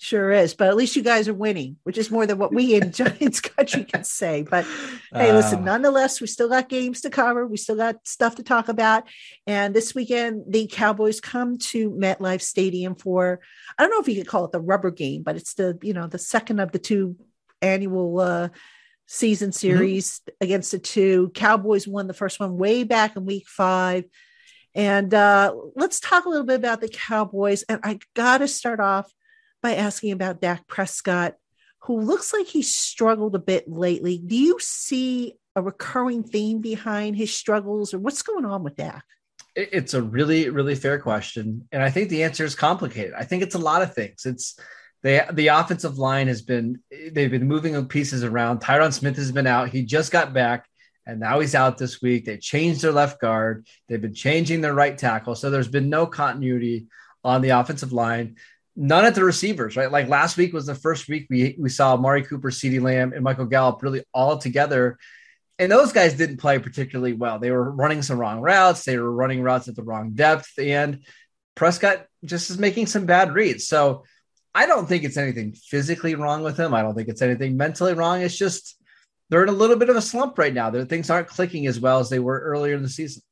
Sure 0.00 0.30
is, 0.30 0.54
but 0.54 0.68
at 0.68 0.76
least 0.76 0.94
you 0.94 1.02
guys 1.02 1.26
are 1.26 1.34
winning, 1.34 1.76
which 1.82 1.98
is 1.98 2.08
more 2.08 2.24
than 2.24 2.38
what 2.38 2.54
we 2.54 2.76
in 2.76 2.92
Giants 2.92 3.40
country 3.40 3.82
can 3.82 4.04
say. 4.04 4.42
But 4.48 4.64
hey, 5.12 5.32
listen, 5.32 5.58
uh, 5.58 5.64
nonetheless, 5.64 6.20
we 6.20 6.28
still 6.28 6.48
got 6.48 6.68
games 6.68 7.00
to 7.00 7.10
cover. 7.10 7.48
We 7.48 7.56
still 7.56 7.74
got 7.74 8.06
stuff 8.06 8.36
to 8.36 8.44
talk 8.44 8.68
about. 8.68 9.08
And 9.44 9.74
this 9.74 9.96
weekend, 9.96 10.44
the 10.48 10.68
Cowboys 10.68 11.20
come 11.20 11.58
to 11.58 11.90
MetLife 11.90 12.42
Stadium 12.42 12.94
for 12.94 13.40
I 13.76 13.82
don't 13.82 13.90
know 13.90 14.00
if 14.00 14.08
you 14.08 14.14
could 14.14 14.30
call 14.30 14.44
it 14.44 14.52
the 14.52 14.60
rubber 14.60 14.92
game, 14.92 15.24
but 15.24 15.34
it's 15.34 15.54
the 15.54 15.76
you 15.82 15.94
know 15.94 16.06
the 16.06 16.16
second 16.16 16.60
of 16.60 16.70
the 16.70 16.78
two 16.78 17.16
annual 17.60 18.20
uh, 18.20 18.48
season 19.06 19.50
mm-hmm. 19.50 19.56
series 19.56 20.20
mm-hmm. 20.20 20.44
against 20.44 20.70
the 20.70 20.78
two. 20.78 21.32
Cowboys 21.34 21.88
won 21.88 22.06
the 22.06 22.14
first 22.14 22.38
one 22.38 22.56
way 22.56 22.84
back 22.84 23.16
in 23.16 23.26
Week 23.26 23.48
Five. 23.48 24.04
And 24.76 25.12
uh, 25.12 25.56
let's 25.74 25.98
talk 25.98 26.24
a 26.24 26.28
little 26.28 26.46
bit 26.46 26.60
about 26.60 26.80
the 26.80 26.88
Cowboys. 26.88 27.64
And 27.64 27.80
I 27.82 27.98
got 28.14 28.38
to 28.38 28.46
start 28.46 28.78
off 28.78 29.12
by 29.62 29.74
asking 29.74 30.12
about 30.12 30.40
Dak 30.40 30.66
Prescott, 30.66 31.34
who 31.82 32.00
looks 32.00 32.32
like 32.32 32.46
he's 32.46 32.74
struggled 32.74 33.34
a 33.34 33.38
bit 33.40 33.68
lately. 33.68 34.18
Do 34.18 34.36
you 34.36 34.58
see 34.60 35.34
a 35.56 35.62
recurring 35.62 36.22
theme 36.22 36.60
behind 36.60 37.16
his 37.16 37.34
struggles, 37.34 37.92
or 37.92 37.98
what's 37.98 38.22
going 38.22 38.44
on 38.44 38.62
with 38.62 38.76
Dak? 38.76 39.04
It's 39.56 39.94
a 39.94 40.02
really, 40.02 40.50
really 40.50 40.76
fair 40.76 41.00
question. 41.00 41.66
And 41.72 41.82
I 41.82 41.90
think 41.90 42.08
the 42.08 42.22
answer 42.22 42.44
is 42.44 42.54
complicated. 42.54 43.14
I 43.18 43.24
think 43.24 43.42
it's 43.42 43.56
a 43.56 43.58
lot 43.58 43.82
of 43.82 43.92
things. 43.92 44.24
It's 44.24 44.56
they, 45.02 45.20
the 45.32 45.48
offensive 45.48 45.98
line 45.98 46.28
has 46.28 46.42
been, 46.42 46.80
they've 47.12 47.30
been 47.30 47.48
moving 47.48 47.86
pieces 47.86 48.22
around. 48.22 48.60
Tyron 48.60 48.92
Smith 48.92 49.16
has 49.16 49.32
been 49.32 49.46
out. 49.48 49.70
He 49.70 49.84
just 49.84 50.12
got 50.12 50.32
back. 50.32 50.66
and 51.08 51.18
now 51.18 51.40
he's 51.40 51.54
out 51.54 51.78
this 51.78 52.02
week. 52.02 52.26
They 52.26 52.36
changed 52.36 52.82
their 52.82 52.92
left 52.92 53.18
guard. 53.18 53.66
They've 53.88 54.00
been 54.00 54.14
changing 54.14 54.60
their 54.60 54.74
right 54.74 54.96
tackle. 54.96 55.34
So 55.34 55.48
there's 55.50 55.66
been 55.68 55.88
no 55.88 56.06
continuity 56.06 56.86
on 57.24 57.40
the 57.40 57.48
offensive 57.48 57.92
line. 57.92 58.36
None 58.80 59.04
at 59.04 59.16
the 59.16 59.24
receivers, 59.24 59.76
right? 59.76 59.90
Like 59.90 60.06
last 60.06 60.36
week 60.36 60.52
was 60.52 60.66
the 60.66 60.74
first 60.76 61.08
week 61.08 61.26
we, 61.28 61.56
we 61.58 61.68
saw 61.68 61.94
Amari 61.94 62.22
Cooper, 62.22 62.50
CeeDee 62.50 62.80
Lamb, 62.80 63.12
and 63.12 63.24
Michael 63.24 63.46
Gallup 63.46 63.82
really 63.82 64.04
all 64.14 64.38
together. 64.38 64.98
And 65.58 65.72
those 65.72 65.92
guys 65.92 66.14
didn't 66.14 66.36
play 66.36 66.60
particularly 66.60 67.12
well. 67.12 67.40
They 67.40 67.50
were 67.50 67.72
running 67.72 68.02
some 68.02 68.20
wrong 68.20 68.40
routes. 68.40 68.84
They 68.84 68.96
were 68.96 69.10
running 69.10 69.42
routes 69.42 69.66
at 69.66 69.74
the 69.74 69.82
wrong 69.82 70.12
depth. 70.12 70.56
And 70.60 71.00
Prescott 71.56 72.06
just 72.24 72.50
is 72.50 72.58
making 72.58 72.86
some 72.86 73.04
bad 73.04 73.34
reads. 73.34 73.66
So 73.66 74.04
I 74.54 74.66
don't 74.66 74.86
think 74.86 75.02
it's 75.02 75.16
anything 75.16 75.54
physically 75.54 76.14
wrong 76.14 76.44
with 76.44 76.56
him. 76.56 76.72
I 76.72 76.82
don't 76.82 76.94
think 76.94 77.08
it's 77.08 77.22
anything 77.22 77.56
mentally 77.56 77.94
wrong. 77.94 78.20
It's 78.20 78.38
just 78.38 78.76
they're 79.28 79.42
in 79.42 79.48
a 79.48 79.52
little 79.52 79.76
bit 79.76 79.90
of 79.90 79.96
a 79.96 80.02
slump 80.02 80.38
right 80.38 80.54
now. 80.54 80.70
Their 80.70 80.84
things 80.84 81.10
aren't 81.10 81.26
clicking 81.26 81.66
as 81.66 81.80
well 81.80 81.98
as 81.98 82.10
they 82.10 82.20
were 82.20 82.38
earlier 82.38 82.74
in 82.74 82.84
the 82.84 82.88
season. 82.88 83.22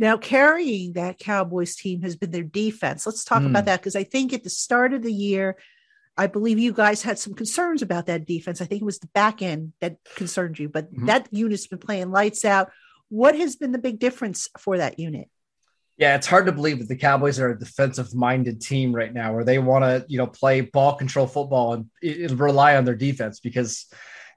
Now, 0.00 0.16
carrying 0.16 0.94
that 0.94 1.18
Cowboys 1.18 1.76
team 1.76 2.00
has 2.00 2.16
been 2.16 2.30
their 2.30 2.42
defense. 2.42 3.04
Let's 3.04 3.22
talk 3.22 3.42
mm. 3.42 3.50
about 3.50 3.66
that 3.66 3.80
because 3.80 3.94
I 3.94 4.02
think 4.02 4.32
at 4.32 4.42
the 4.42 4.48
start 4.48 4.94
of 4.94 5.02
the 5.02 5.12
year, 5.12 5.58
I 6.16 6.26
believe 6.26 6.58
you 6.58 6.72
guys 6.72 7.02
had 7.02 7.18
some 7.18 7.34
concerns 7.34 7.82
about 7.82 8.06
that 8.06 8.24
defense. 8.24 8.62
I 8.62 8.64
think 8.64 8.80
it 8.80 8.86
was 8.86 8.98
the 8.98 9.08
back 9.08 9.42
end 9.42 9.74
that 9.82 9.98
concerned 10.16 10.58
you, 10.58 10.70
but 10.70 10.90
mm-hmm. 10.90 11.04
that 11.04 11.28
unit's 11.30 11.66
been 11.66 11.80
playing 11.80 12.10
lights 12.10 12.46
out. 12.46 12.70
What 13.10 13.36
has 13.36 13.56
been 13.56 13.72
the 13.72 13.78
big 13.78 13.98
difference 13.98 14.48
for 14.58 14.78
that 14.78 14.98
unit? 14.98 15.28
Yeah, 15.98 16.16
it's 16.16 16.26
hard 16.26 16.46
to 16.46 16.52
believe 16.52 16.78
that 16.78 16.88
the 16.88 16.96
Cowboys 16.96 17.38
are 17.38 17.50
a 17.50 17.58
defensive 17.58 18.14
minded 18.14 18.62
team 18.62 18.94
right 18.94 19.12
now 19.12 19.34
where 19.34 19.44
they 19.44 19.58
want 19.58 19.84
to, 19.84 20.06
you 20.08 20.16
know, 20.16 20.26
play 20.26 20.62
ball 20.62 20.94
control 20.94 21.26
football 21.26 21.74
and, 21.74 21.90
and 22.02 22.40
rely 22.40 22.76
on 22.76 22.86
their 22.86 22.94
defense 22.94 23.38
because 23.38 23.84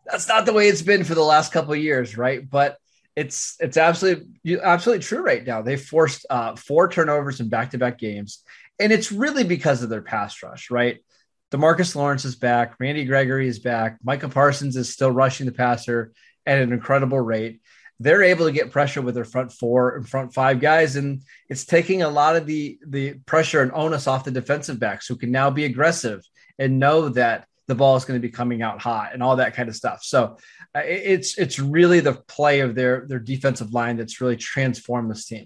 that's 0.05 0.27
not 0.27 0.45
the 0.45 0.51
way 0.51 0.67
it's 0.67 0.81
been 0.81 1.05
for 1.05 1.15
the 1.15 1.21
last 1.21 1.53
couple 1.53 1.71
of 1.71 1.79
years, 1.79 2.17
right? 2.17 2.49
But 2.49 2.77
it's 3.15 3.55
it's 3.59 3.77
absolutely 3.77 4.59
absolutely 4.61 5.03
true 5.03 5.21
right 5.21 5.45
now. 5.45 5.61
They 5.61 5.77
forced 5.77 6.25
uh, 6.29 6.55
four 6.55 6.89
turnovers 6.89 7.39
in 7.39 7.49
back 7.49 7.71
to 7.71 7.77
back 7.77 7.99
games, 7.99 8.43
and 8.79 8.91
it's 8.91 9.11
really 9.11 9.43
because 9.43 9.83
of 9.83 9.89
their 9.89 10.01
pass 10.01 10.41
rush, 10.41 10.71
right? 10.71 10.99
Demarcus 11.51 11.95
Lawrence 11.95 12.25
is 12.25 12.35
back, 12.35 12.73
Randy 12.79 13.05
Gregory 13.05 13.47
is 13.47 13.59
back, 13.59 13.99
Micah 14.03 14.29
Parsons 14.29 14.75
is 14.75 14.91
still 14.91 15.11
rushing 15.11 15.45
the 15.45 15.51
passer 15.51 16.11
at 16.47 16.57
an 16.57 16.73
incredible 16.73 17.19
rate. 17.19 17.61
They're 17.99 18.23
able 18.23 18.47
to 18.47 18.51
get 18.51 18.71
pressure 18.71 19.03
with 19.03 19.13
their 19.13 19.23
front 19.23 19.51
four 19.51 19.95
and 19.95 20.09
front 20.09 20.33
five 20.33 20.59
guys, 20.59 20.95
and 20.95 21.21
it's 21.49 21.65
taking 21.65 22.01
a 22.01 22.09
lot 22.09 22.35
of 22.35 22.47
the 22.47 22.79
the 22.87 23.13
pressure 23.25 23.61
and 23.61 23.71
onus 23.73 24.07
off 24.07 24.25
the 24.25 24.31
defensive 24.31 24.79
backs 24.79 25.07
who 25.07 25.15
can 25.15 25.31
now 25.31 25.51
be 25.51 25.65
aggressive 25.65 26.21
and 26.57 26.79
know 26.79 27.09
that 27.09 27.47
the 27.67 27.75
ball 27.75 27.95
is 27.95 28.05
going 28.05 28.19
to 28.19 28.25
be 28.25 28.31
coming 28.31 28.61
out 28.61 28.81
hot 28.81 29.11
and 29.13 29.23
all 29.23 29.37
that 29.37 29.55
kind 29.55 29.69
of 29.69 29.75
stuff. 29.75 30.03
So 30.03 30.37
uh, 30.75 30.81
it's 30.83 31.37
it's 31.37 31.59
really 31.59 31.99
the 31.99 32.13
play 32.13 32.59
of 32.59 32.75
their 32.75 33.05
their 33.07 33.19
defensive 33.19 33.73
line 33.73 33.97
that's 33.97 34.21
really 34.21 34.37
transformed 34.37 35.09
this 35.09 35.25
team. 35.25 35.45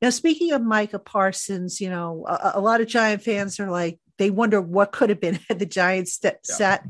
Now, 0.00 0.10
speaking 0.10 0.52
of 0.52 0.62
Micah 0.62 1.00
Parsons, 1.00 1.80
you 1.80 1.90
know, 1.90 2.24
a, 2.26 2.52
a 2.54 2.60
lot 2.60 2.80
of 2.80 2.86
Giant 2.86 3.22
fans 3.22 3.58
are 3.60 3.70
like 3.70 3.98
they 4.16 4.30
wonder 4.30 4.60
what 4.60 4.92
could 4.92 5.10
have 5.10 5.20
been 5.20 5.38
had 5.48 5.58
the 5.58 5.66
Giants 5.66 6.14
st- 6.14 6.34
yeah. 6.48 6.54
sat 6.54 6.84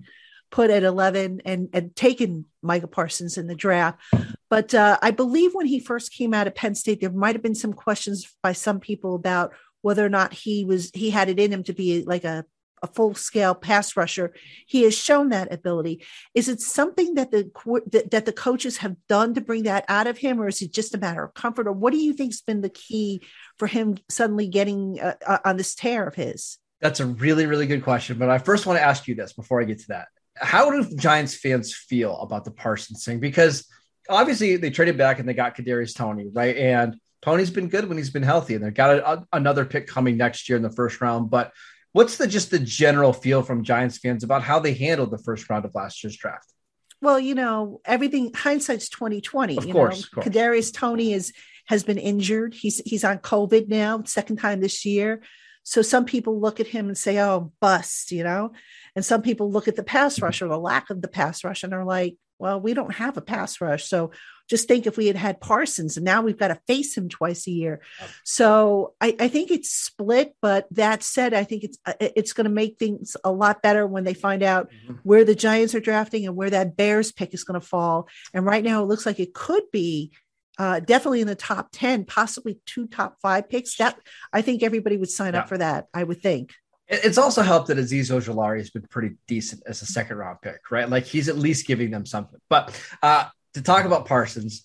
put 0.50 0.70
at 0.70 0.82
11 0.82 1.42
and, 1.44 1.68
and 1.74 1.94
taken 1.94 2.46
Micah 2.62 2.86
Parsons 2.86 3.36
in 3.36 3.48
the 3.48 3.54
draft. 3.54 4.00
But 4.48 4.72
uh, 4.74 4.98
I 5.02 5.10
believe 5.10 5.50
when 5.52 5.66
he 5.66 5.78
first 5.78 6.12
came 6.12 6.32
out 6.32 6.46
of 6.46 6.54
Penn 6.54 6.74
State, 6.74 7.00
there 7.00 7.10
might 7.10 7.34
have 7.34 7.42
been 7.42 7.54
some 7.54 7.74
questions 7.74 8.34
by 8.42 8.52
some 8.52 8.80
people 8.80 9.14
about 9.14 9.52
whether 9.82 10.04
or 10.04 10.08
not 10.08 10.32
he 10.32 10.64
was 10.64 10.90
he 10.94 11.10
had 11.10 11.28
it 11.28 11.38
in 11.38 11.52
him 11.52 11.62
to 11.64 11.72
be 11.72 12.02
like 12.02 12.24
a 12.24 12.44
a 12.82 12.86
full 12.86 13.14
scale 13.14 13.54
pass 13.54 13.96
rusher. 13.96 14.32
He 14.66 14.82
has 14.82 14.96
shown 14.96 15.30
that 15.30 15.52
ability. 15.52 16.04
Is 16.34 16.48
it 16.48 16.60
something 16.60 17.14
that 17.14 17.30
the 17.30 17.50
that, 17.92 18.10
that 18.10 18.24
the 18.26 18.32
coaches 18.32 18.78
have 18.78 18.96
done 19.08 19.34
to 19.34 19.40
bring 19.40 19.64
that 19.64 19.84
out 19.88 20.06
of 20.06 20.18
him, 20.18 20.40
or 20.40 20.48
is 20.48 20.62
it 20.62 20.72
just 20.72 20.94
a 20.94 20.98
matter 20.98 21.24
of 21.24 21.34
comfort? 21.34 21.66
Or 21.66 21.72
what 21.72 21.92
do 21.92 21.98
you 21.98 22.12
think's 22.12 22.40
been 22.40 22.60
the 22.60 22.68
key 22.68 23.22
for 23.56 23.66
him 23.66 23.96
suddenly 24.08 24.48
getting 24.48 25.00
uh, 25.00 25.14
uh, 25.26 25.38
on 25.44 25.56
this 25.56 25.74
tear 25.74 26.06
of 26.06 26.14
his? 26.14 26.58
That's 26.80 27.00
a 27.00 27.06
really 27.06 27.46
really 27.46 27.66
good 27.66 27.82
question. 27.82 28.18
But 28.18 28.30
I 28.30 28.38
first 28.38 28.66
want 28.66 28.78
to 28.78 28.84
ask 28.84 29.08
you 29.08 29.14
this 29.14 29.32
before 29.32 29.60
I 29.60 29.64
get 29.64 29.80
to 29.80 29.88
that: 29.88 30.08
How 30.36 30.70
do 30.70 30.96
Giants 30.96 31.34
fans 31.34 31.74
feel 31.74 32.16
about 32.18 32.44
the 32.44 32.50
Parsons 32.50 33.04
thing? 33.04 33.20
Because 33.20 33.66
obviously 34.08 34.56
they 34.56 34.70
traded 34.70 34.96
back 34.96 35.18
and 35.18 35.28
they 35.28 35.34
got 35.34 35.56
Kadarius 35.56 35.94
Toney, 35.94 36.28
right? 36.32 36.56
And 36.56 36.98
Toney's 37.22 37.50
been 37.50 37.68
good 37.68 37.88
when 37.88 37.98
he's 37.98 38.10
been 38.10 38.22
healthy, 38.22 38.54
and 38.54 38.64
they've 38.64 38.72
got 38.72 38.96
a, 38.96 39.10
a, 39.10 39.26
another 39.32 39.64
pick 39.64 39.86
coming 39.86 40.16
next 40.16 40.48
year 40.48 40.56
in 40.56 40.62
the 40.62 40.70
first 40.70 41.00
round, 41.00 41.30
but 41.30 41.52
What's 41.92 42.16
the 42.16 42.26
just 42.26 42.50
the 42.50 42.58
general 42.58 43.12
feel 43.12 43.42
from 43.42 43.64
Giants 43.64 43.98
fans 43.98 44.22
about 44.22 44.42
how 44.42 44.58
they 44.58 44.74
handled 44.74 45.10
the 45.10 45.18
first 45.18 45.48
round 45.48 45.64
of 45.64 45.74
last 45.74 46.02
year's 46.04 46.16
draft? 46.16 46.52
Well, 47.00 47.18
you 47.18 47.34
know, 47.34 47.80
everything 47.84 48.32
hindsight's 48.34 48.88
2020. 48.88 49.56
Of 49.56 49.66
you 49.66 49.72
course, 49.72 49.94
know, 49.94 50.00
of 50.00 50.10
course. 50.12 50.26
Kadarius 50.26 50.72
Toney 50.72 51.12
is 51.12 51.32
has 51.66 51.84
been 51.84 51.98
injured. 51.98 52.54
He's 52.54 52.80
he's 52.84 53.04
on 53.04 53.18
COVID 53.18 53.68
now, 53.68 54.02
second 54.04 54.36
time 54.38 54.60
this 54.60 54.84
year. 54.84 55.22
So 55.62 55.82
some 55.82 56.06
people 56.06 56.40
look 56.40 56.60
at 56.60 56.66
him 56.66 56.88
and 56.88 56.98
say, 56.98 57.20
"Oh, 57.20 57.52
bust," 57.60 58.10
you 58.10 58.24
know, 58.24 58.52
and 58.96 59.04
some 59.04 59.22
people 59.22 59.50
look 59.50 59.68
at 59.68 59.76
the 59.76 59.82
pass 59.82 60.16
mm-hmm. 60.16 60.24
rush 60.24 60.42
or 60.42 60.48
the 60.48 60.58
lack 60.58 60.90
of 60.90 61.02
the 61.02 61.08
pass 61.08 61.44
rush 61.44 61.62
and 61.62 61.72
are 61.72 61.84
like, 61.84 62.16
"Well, 62.38 62.60
we 62.60 62.74
don't 62.74 62.94
have 62.94 63.16
a 63.16 63.22
pass 63.22 63.60
rush, 63.60 63.84
so 63.84 64.10
just 64.48 64.66
think 64.66 64.86
if 64.86 64.96
we 64.96 65.06
had 65.06 65.16
had 65.16 65.40
Parsons 65.40 65.96
and 65.96 66.04
now 66.04 66.22
we've 66.22 66.38
got 66.38 66.48
to 66.48 66.60
face 66.66 66.96
him 66.96 67.08
twice 67.08 67.46
a 67.46 67.50
year. 67.50 67.80
So 68.24 68.94
I, 69.00 69.14
I 69.20 69.28
think 69.28 69.50
it's 69.50 69.70
split, 69.70 70.34
but 70.40 70.66
that 70.72 71.02
said, 71.02 71.34
I 71.34 71.44
think 71.44 71.64
it's 71.64 71.78
uh, 71.84 71.92
it's 72.00 72.32
going 72.32 72.46
to 72.46 72.50
make 72.50 72.78
things 72.78 73.16
a 73.24 73.30
lot 73.30 73.62
better 73.62 73.86
when 73.86 74.04
they 74.04 74.14
find 74.14 74.42
out 74.42 74.70
mm-hmm. 74.70 74.94
where 75.02 75.24
the 75.24 75.34
Giants 75.34 75.74
are 75.74 75.80
drafting 75.80 76.26
and 76.26 76.34
where 76.34 76.50
that 76.50 76.76
Bears 76.76 77.12
pick 77.12 77.34
is 77.34 77.44
going 77.44 77.60
to 77.60 77.66
fall. 77.66 78.08
And 78.32 78.46
right 78.46 78.64
now, 78.64 78.82
it 78.82 78.86
looks 78.86 79.06
like 79.06 79.20
it 79.20 79.34
could 79.34 79.64
be 79.70 80.12
uh, 80.58 80.80
definitely 80.80 81.20
in 81.20 81.28
the 81.28 81.34
top 81.34 81.68
10, 81.72 82.04
possibly 82.04 82.58
two 82.66 82.86
top 82.88 83.16
five 83.20 83.48
picks. 83.48 83.76
That 83.76 83.98
I 84.32 84.42
think 84.42 84.62
everybody 84.62 84.96
would 84.96 85.10
sign 85.10 85.34
yeah. 85.34 85.40
up 85.40 85.48
for 85.48 85.58
that. 85.58 85.86
I 85.92 86.02
would 86.02 86.22
think. 86.22 86.54
It's 86.90 87.18
also 87.18 87.42
helped 87.42 87.68
that 87.68 87.76
Azeez 87.76 88.10
Ojulari 88.10 88.58
has 88.58 88.70
been 88.70 88.86
pretty 88.88 89.16
decent 89.26 89.62
as 89.66 89.82
a 89.82 89.86
second 89.86 90.16
round 90.16 90.38
pick, 90.40 90.70
right? 90.70 90.88
Like 90.88 91.04
he's 91.04 91.28
at 91.28 91.36
least 91.36 91.66
giving 91.66 91.90
them 91.90 92.06
something. 92.06 92.40
But 92.48 92.74
uh, 93.02 93.26
to 93.54 93.62
talk 93.62 93.84
about 93.84 94.06
Parsons, 94.06 94.64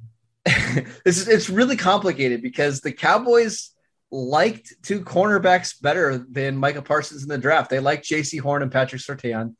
it's, 0.46 1.26
it's 1.26 1.50
really 1.50 1.76
complicated 1.76 2.42
because 2.42 2.80
the 2.80 2.92
Cowboys 2.92 3.70
liked 4.10 4.74
two 4.82 5.00
cornerbacks 5.00 5.80
better 5.80 6.18
than 6.18 6.56
Micah 6.56 6.82
Parsons 6.82 7.22
in 7.22 7.28
the 7.28 7.38
draft. 7.38 7.70
They 7.70 7.80
liked 7.80 8.06
Jaycee 8.06 8.40
Horn 8.40 8.62
and 8.62 8.70
Patrick 8.70 9.02
Surtain. 9.02 9.54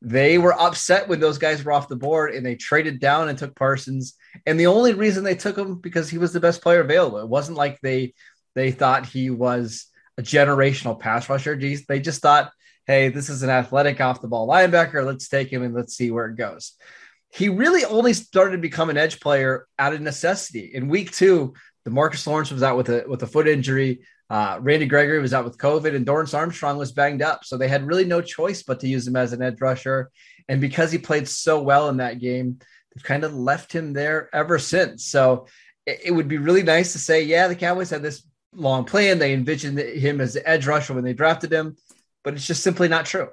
They 0.00 0.38
were 0.38 0.58
upset 0.58 1.08
when 1.08 1.20
those 1.20 1.38
guys 1.38 1.64
were 1.64 1.72
off 1.72 1.88
the 1.88 1.96
board 1.96 2.32
and 2.32 2.46
they 2.46 2.54
traded 2.54 3.00
down 3.00 3.28
and 3.28 3.36
took 3.36 3.56
Parsons. 3.56 4.14
And 4.46 4.58
the 4.58 4.68
only 4.68 4.94
reason 4.94 5.24
they 5.24 5.34
took 5.34 5.58
him 5.58 5.76
because 5.76 6.08
he 6.08 6.18
was 6.18 6.32
the 6.32 6.40
best 6.40 6.62
player 6.62 6.80
available. 6.80 7.18
It 7.18 7.28
wasn't 7.28 7.58
like 7.58 7.80
they 7.80 8.14
they 8.54 8.70
thought 8.70 9.06
he 9.06 9.30
was 9.30 9.86
a 10.16 10.22
generational 10.22 10.98
pass 10.98 11.28
rusher. 11.28 11.56
They 11.56 12.00
just 12.00 12.22
thought, 12.22 12.50
hey, 12.86 13.08
this 13.08 13.28
is 13.28 13.42
an 13.42 13.50
athletic 13.50 14.00
off 14.00 14.20
the 14.20 14.28
ball 14.28 14.48
linebacker. 14.48 15.04
Let's 15.04 15.28
take 15.28 15.52
him 15.52 15.62
and 15.62 15.74
let's 15.74 15.96
see 15.96 16.10
where 16.10 16.26
it 16.26 16.36
goes 16.36 16.74
he 17.30 17.48
really 17.48 17.84
only 17.84 18.12
started 18.14 18.52
to 18.52 18.58
become 18.58 18.90
an 18.90 18.96
edge 18.96 19.20
player 19.20 19.66
out 19.78 19.92
of 19.92 20.00
necessity. 20.00 20.70
In 20.72 20.88
week 20.88 21.12
two, 21.12 21.54
DeMarcus 21.86 22.26
Lawrence 22.26 22.50
was 22.50 22.62
out 22.62 22.76
with 22.76 22.88
a 22.88 23.04
with 23.06 23.22
a 23.22 23.26
foot 23.26 23.48
injury. 23.48 24.00
Uh, 24.30 24.58
Randy 24.60 24.86
Gregory 24.86 25.20
was 25.20 25.32
out 25.32 25.44
with 25.44 25.58
COVID, 25.58 25.94
and 25.94 26.06
Dorance 26.06 26.36
Armstrong 26.36 26.76
was 26.76 26.92
banged 26.92 27.22
up. 27.22 27.44
So 27.44 27.56
they 27.56 27.68
had 27.68 27.86
really 27.86 28.04
no 28.04 28.20
choice 28.20 28.62
but 28.62 28.80
to 28.80 28.88
use 28.88 29.06
him 29.06 29.16
as 29.16 29.32
an 29.32 29.42
edge 29.42 29.60
rusher. 29.60 30.10
And 30.48 30.60
because 30.60 30.92
he 30.92 30.98
played 30.98 31.28
so 31.28 31.62
well 31.62 31.88
in 31.88 31.98
that 31.98 32.18
game, 32.18 32.58
they've 32.94 33.04
kind 33.04 33.24
of 33.24 33.34
left 33.34 33.72
him 33.72 33.92
there 33.92 34.28
ever 34.34 34.58
since. 34.58 35.06
So 35.06 35.46
it, 35.86 36.00
it 36.06 36.10
would 36.10 36.28
be 36.28 36.38
really 36.38 36.62
nice 36.62 36.92
to 36.92 36.98
say, 36.98 37.22
yeah, 37.22 37.48
the 37.48 37.56
Cowboys 37.56 37.90
had 37.90 38.02
this 38.02 38.26
long 38.52 38.84
plan. 38.84 39.18
They 39.18 39.32
envisioned 39.32 39.78
him 39.78 40.20
as 40.20 40.34
the 40.34 40.46
edge 40.46 40.66
rusher 40.66 40.94
when 40.94 41.04
they 41.04 41.14
drafted 41.14 41.52
him, 41.52 41.76
but 42.22 42.34
it's 42.34 42.46
just 42.46 42.62
simply 42.62 42.88
not 42.88 43.06
true 43.06 43.28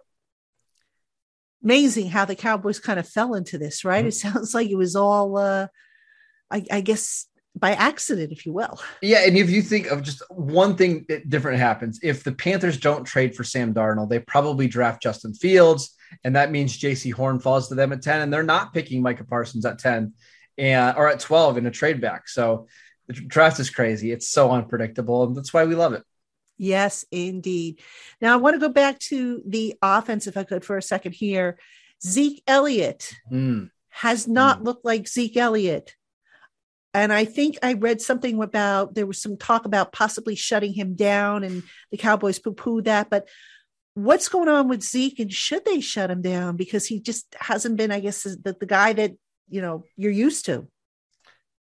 amazing 1.64 2.10
how 2.10 2.26
the 2.26 2.36
Cowboys 2.36 2.80
kind 2.80 3.00
of 3.00 3.08
fell 3.08 3.34
into 3.34 3.58
this, 3.58 3.84
right? 3.84 4.00
Mm-hmm. 4.00 4.08
It 4.08 4.12
sounds 4.34 4.54
like 4.54 4.70
it 4.70 4.78
was 4.78 4.96
all, 4.96 5.38
uh, 5.38 5.68
I, 6.52 6.66
I, 6.72 6.82
guess, 6.82 7.28
by 7.58 7.72
accident, 7.72 8.32
if 8.32 8.46
you 8.46 8.54
will. 8.54 8.80
Yeah, 9.02 9.26
and 9.26 9.38
if 9.38 9.50
you 9.50 9.62
think 9.62 9.88
of 9.88 10.04
just 10.04 10.22
one 10.30 10.76
thing 10.76 11.06
that 11.10 11.30
different 11.30 11.60
happens, 11.60 12.00
if 12.04 12.24
the 12.24 12.34
Panthers 12.34 12.78
don't 12.78 13.06
trade 13.06 13.36
for 13.36 13.44
Sam 13.44 13.74
Darnold, 13.74 14.10
they 14.10 14.20
probably 14.20 14.68
draft 14.68 15.02
Justin 15.02 15.34
Fields, 15.34 15.96
and 16.24 16.36
that 16.36 16.52
means 16.52 16.78
Jaycee 16.78 17.14
Horn 17.14 17.40
falls 17.40 17.70
to 17.70 17.76
them 17.76 17.94
at 17.94 18.02
ten, 18.02 18.22
and 18.22 18.32
they're 18.32 18.44
not 18.44 18.74
picking 18.74 19.02
Micah 19.02 19.24
Parsons 19.24 19.66
at 19.66 19.80
ten, 19.80 20.14
and 20.58 20.98
or 20.98 21.08
at 21.08 21.22
twelve 21.22 21.58
in 21.58 21.66
a 21.66 21.72
trade 21.72 22.02
back. 22.02 22.28
So 22.28 22.68
the 23.08 23.14
draft 23.14 23.60
is 23.60 23.70
crazy. 23.70 24.12
It's 24.12 24.28
so 24.28 24.52
unpredictable, 24.52 25.24
and 25.24 25.36
that's 25.36 25.54
why 25.54 25.66
we 25.66 25.76
love 25.76 25.94
it. 25.94 26.04
Yes, 26.58 27.06
indeed. 27.12 27.80
Now 28.22 28.34
I 28.34 28.38
want 28.38 28.56
to 28.56 28.60
go 28.60 28.70
back 28.70 29.00
to 29.00 29.42
the 29.46 29.76
offense, 29.82 30.28
if 30.28 30.38
I 30.38 30.44
could, 30.44 30.64
for 30.64 30.78
a 30.78 30.82
second 30.82 31.14
here. 31.14 31.58
Zeke 32.06 32.44
Elliott 32.48 33.14
mm. 33.32 33.70
has 33.90 34.28
not 34.28 34.60
mm. 34.60 34.66
looked 34.66 34.86
like 34.86 35.08
Zeke 35.08 35.38
Elliott. 35.38 35.96
And 36.94 37.12
I 37.12 37.26
think 37.26 37.58
I 37.62 37.74
read 37.74 38.00
something 38.00 38.42
about 38.42 38.96
there 38.96 39.06
was 39.06 39.22
some 39.22 39.36
talk 39.36 39.66
about 39.66 39.92
possibly 39.92 40.36
shutting 40.36 40.74
him 40.74 40.96
down, 40.96 41.44
and 41.44 41.64
the 41.92 41.98
Cowboys 41.98 42.40
poo 42.40 42.54
pooed 42.54 42.86
that. 42.86 43.10
But 43.10 43.28
what's 43.96 44.30
going 44.30 44.48
on 44.48 44.70
with 44.70 44.82
Zeke, 44.82 45.20
and 45.20 45.34
should 45.34 45.66
they 45.66 45.82
shut 45.82 46.10
him 46.10 46.22
down? 46.22 46.56
Because 46.56 46.86
he 46.86 47.02
just 47.02 47.36
hasn't 47.38 47.76
been, 47.76 47.92
I 47.92 48.00
guess, 48.00 48.24
the, 48.24 48.56
the 48.58 48.66
guy 48.66 48.94
that 48.94 49.12
you 49.50 49.62
know 49.62 49.84
you're 49.98 50.12
used 50.12 50.46
to? 50.46 50.68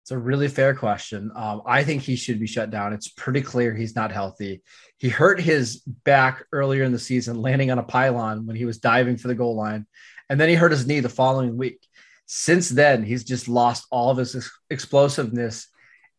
It's 0.05 0.11
a 0.11 0.19
really 0.19 0.49
fair 0.49 0.75
question. 0.75 1.33
Um, 1.35 1.63
I 1.65 1.83
think 1.83 2.03
he 2.03 2.15
should 2.15 2.39
be 2.39 2.47
shut 2.47 2.71
down. 2.71 2.93
It's 2.93 3.09
pretty 3.09 3.41
clear 3.41 3.75
he's 3.75 3.97
not 3.97 4.13
healthy. 4.13 4.63
He 4.99 5.09
hurt 5.09 5.41
his 5.41 5.79
back 5.79 6.45
earlier 6.53 6.83
in 6.85 6.93
the 6.93 6.99
season, 6.99 7.41
landing 7.41 7.71
on 7.71 7.79
a 7.79 7.83
pylon 7.83 8.45
when 8.45 8.55
he 8.55 8.67
was 8.67 8.77
diving 8.77 9.17
for 9.17 9.29
the 9.29 9.35
goal 9.35 9.57
line, 9.57 9.87
and 10.29 10.39
then 10.39 10.51
he 10.51 10.57
hurt 10.57 10.73
his 10.73 10.87
knee 10.87 11.01
the 11.01 11.09
following 11.09 11.57
week. 11.57 11.81
Since 12.27 12.69
then, 12.69 13.03
he's 13.03 13.25
just 13.25 13.49
lost 13.49 13.87
all 13.91 14.11
of 14.11 14.19
his 14.19 14.37
ex- 14.37 14.51
explosiveness. 14.69 15.69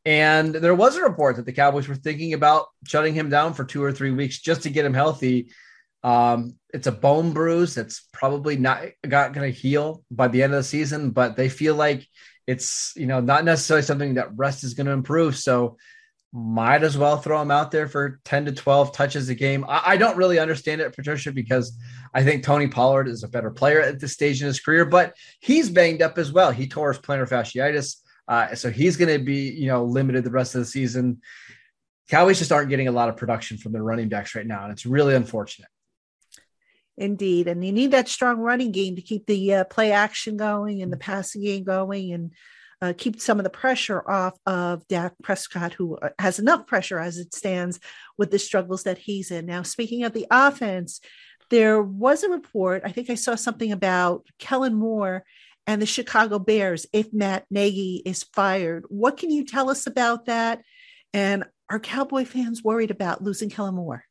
And 0.03 0.55
there 0.55 0.73
was 0.73 0.95
a 0.95 1.03
report 1.03 1.35
that 1.35 1.45
the 1.45 1.53
Cowboys 1.53 1.87
were 1.87 1.93
thinking 1.93 2.33
about 2.33 2.65
shutting 2.87 3.13
him 3.13 3.29
down 3.29 3.53
for 3.53 3.65
two 3.65 3.83
or 3.83 3.91
three 3.91 4.11
weeks 4.11 4.41
just 4.41 4.63
to 4.63 4.71
get 4.71 4.85
him 4.85 4.95
healthy. 4.95 5.51
Um, 6.01 6.55
it's 6.73 6.87
a 6.87 6.91
bone 6.91 7.33
bruise 7.33 7.75
that's 7.75 8.07
probably 8.11 8.57
not, 8.57 8.81
not 9.05 9.33
going 9.33 9.53
to 9.53 9.59
heal 9.59 10.03
by 10.09 10.27
the 10.27 10.41
end 10.41 10.53
of 10.53 10.57
the 10.57 10.63
season, 10.63 11.11
but 11.11 11.35
they 11.35 11.49
feel 11.49 11.75
like 11.75 12.07
it's 12.47 12.93
you 12.95 13.07
know 13.07 13.19
not 13.19 13.45
necessarily 13.45 13.83
something 13.83 14.15
that 14.15 14.35
rest 14.35 14.63
is 14.63 14.73
going 14.73 14.87
to 14.87 14.93
improve. 14.93 15.37
So 15.37 15.77
might 16.35 16.83
as 16.83 16.97
well 16.97 17.17
throw 17.17 17.41
him 17.41 17.49
out 17.49 17.71
there 17.71 17.87
for 17.87 18.19
10 18.25 18.45
to 18.45 18.51
12 18.51 18.91
touches 18.91 19.29
a 19.29 19.35
game. 19.35 19.63
I, 19.69 19.81
I, 19.85 19.97
don't 19.97 20.17
really 20.17 20.37
understand 20.37 20.81
it, 20.81 20.93
Patricia, 20.93 21.31
because 21.31 21.77
I 22.13 22.25
think 22.25 22.43
Tony 22.43 22.67
Pollard 22.67 23.07
is 23.07 23.23
a 23.23 23.29
better 23.29 23.49
player 23.49 23.79
at 23.79 24.01
this 24.01 24.11
stage 24.11 24.41
in 24.41 24.47
his 24.47 24.59
career, 24.59 24.83
but 24.83 25.15
he's 25.39 25.69
banged 25.69 26.01
up 26.01 26.17
as 26.17 26.33
well. 26.33 26.51
He 26.51 26.67
tore 26.67 26.91
his 26.91 27.01
plantar 27.01 27.29
fasciitis. 27.29 27.95
Uh, 28.27 28.53
so 28.53 28.69
he's 28.69 28.97
going 28.97 29.17
to 29.17 29.23
be, 29.23 29.49
you 29.49 29.67
know, 29.67 29.85
limited 29.85 30.25
the 30.25 30.31
rest 30.31 30.55
of 30.55 30.59
the 30.59 30.65
season. 30.65 31.21
Cowboys 32.09 32.39
just 32.39 32.51
aren't 32.51 32.69
getting 32.69 32.89
a 32.89 32.91
lot 32.91 33.07
of 33.07 33.15
production 33.15 33.57
from 33.57 33.71
their 33.71 33.83
running 33.83 34.09
backs 34.09 34.35
right 34.35 34.45
now, 34.45 34.63
and 34.63 34.73
it's 34.73 34.85
really 34.85 35.15
unfortunate. 35.15 35.69
Indeed, 36.97 37.47
and 37.47 37.65
you 37.65 37.73
need 37.73 37.91
that 37.91 38.07
strong 38.07 38.37
running 38.39 38.71
game 38.71 38.95
to 38.95 39.01
keep 39.01 39.25
the 39.25 39.53
uh, 39.55 39.63
play 39.65 39.91
action 39.91 40.37
going 40.37 40.81
and 40.81 40.93
the 40.93 40.97
passing 40.97 41.43
game 41.43 41.65
going, 41.65 42.13
and 42.13 42.31
uh, 42.81 42.93
keep 42.97 43.19
some 43.19 43.37
of 43.37 43.43
the 43.43 43.49
pressure 43.49 44.09
off 44.09 44.37
of 44.45 44.87
Dak 44.87 45.13
Prescott, 45.21 45.73
who 45.73 45.97
uh, 45.97 46.09
has 46.19 46.39
enough 46.39 46.67
pressure 46.67 46.99
as 46.99 47.17
it 47.17 47.33
stands 47.33 47.79
with 48.17 48.31
the 48.31 48.39
struggles 48.39 48.83
that 48.83 48.97
he's 48.97 49.29
in. 49.31 49.45
Now, 49.45 49.63
speaking 49.63 50.03
of 50.03 50.13
the 50.13 50.27
offense, 50.31 51.01
there 51.49 51.81
was 51.81 52.23
a 52.23 52.29
report, 52.29 52.83
I 52.85 52.91
think 52.91 53.09
I 53.09 53.15
saw 53.15 53.35
something 53.35 53.71
about 53.71 54.25
Kellen 54.39 54.73
Moore 54.73 55.23
and 55.67 55.81
the 55.81 55.85
Chicago 55.85 56.39
Bears 56.39 56.85
if 56.93 57.13
Matt 57.13 57.45
Nagy 57.49 58.01
is 58.05 58.23
fired. 58.23 58.85
What 58.89 59.17
can 59.17 59.31
you 59.31 59.45
tell 59.45 59.69
us 59.69 59.85
about 59.87 60.25
that? 60.25 60.61
And 61.13 61.43
are 61.69 61.79
Cowboy 61.79 62.25
fans 62.25 62.63
worried 62.63 62.91
about 62.91 63.23
losing 63.23 63.49
Kellen 63.49 63.75
Moore? 63.75 64.05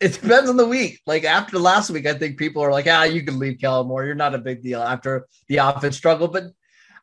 It 0.00 0.20
depends 0.20 0.50
on 0.50 0.56
the 0.56 0.66
week. 0.66 1.00
Like 1.06 1.24
after 1.24 1.58
last 1.58 1.90
week, 1.90 2.06
I 2.06 2.14
think 2.14 2.38
people 2.38 2.62
are 2.62 2.70
like, 2.70 2.86
ah, 2.88 3.04
you 3.04 3.22
can 3.22 3.38
leave 3.38 3.58
Kellen 3.58 3.88
Moore. 3.88 4.04
You're 4.04 4.14
not 4.14 4.34
a 4.34 4.38
big 4.38 4.62
deal 4.62 4.82
after 4.82 5.26
the 5.48 5.58
offense 5.58 5.96
struggle. 5.96 6.28
But 6.28 6.44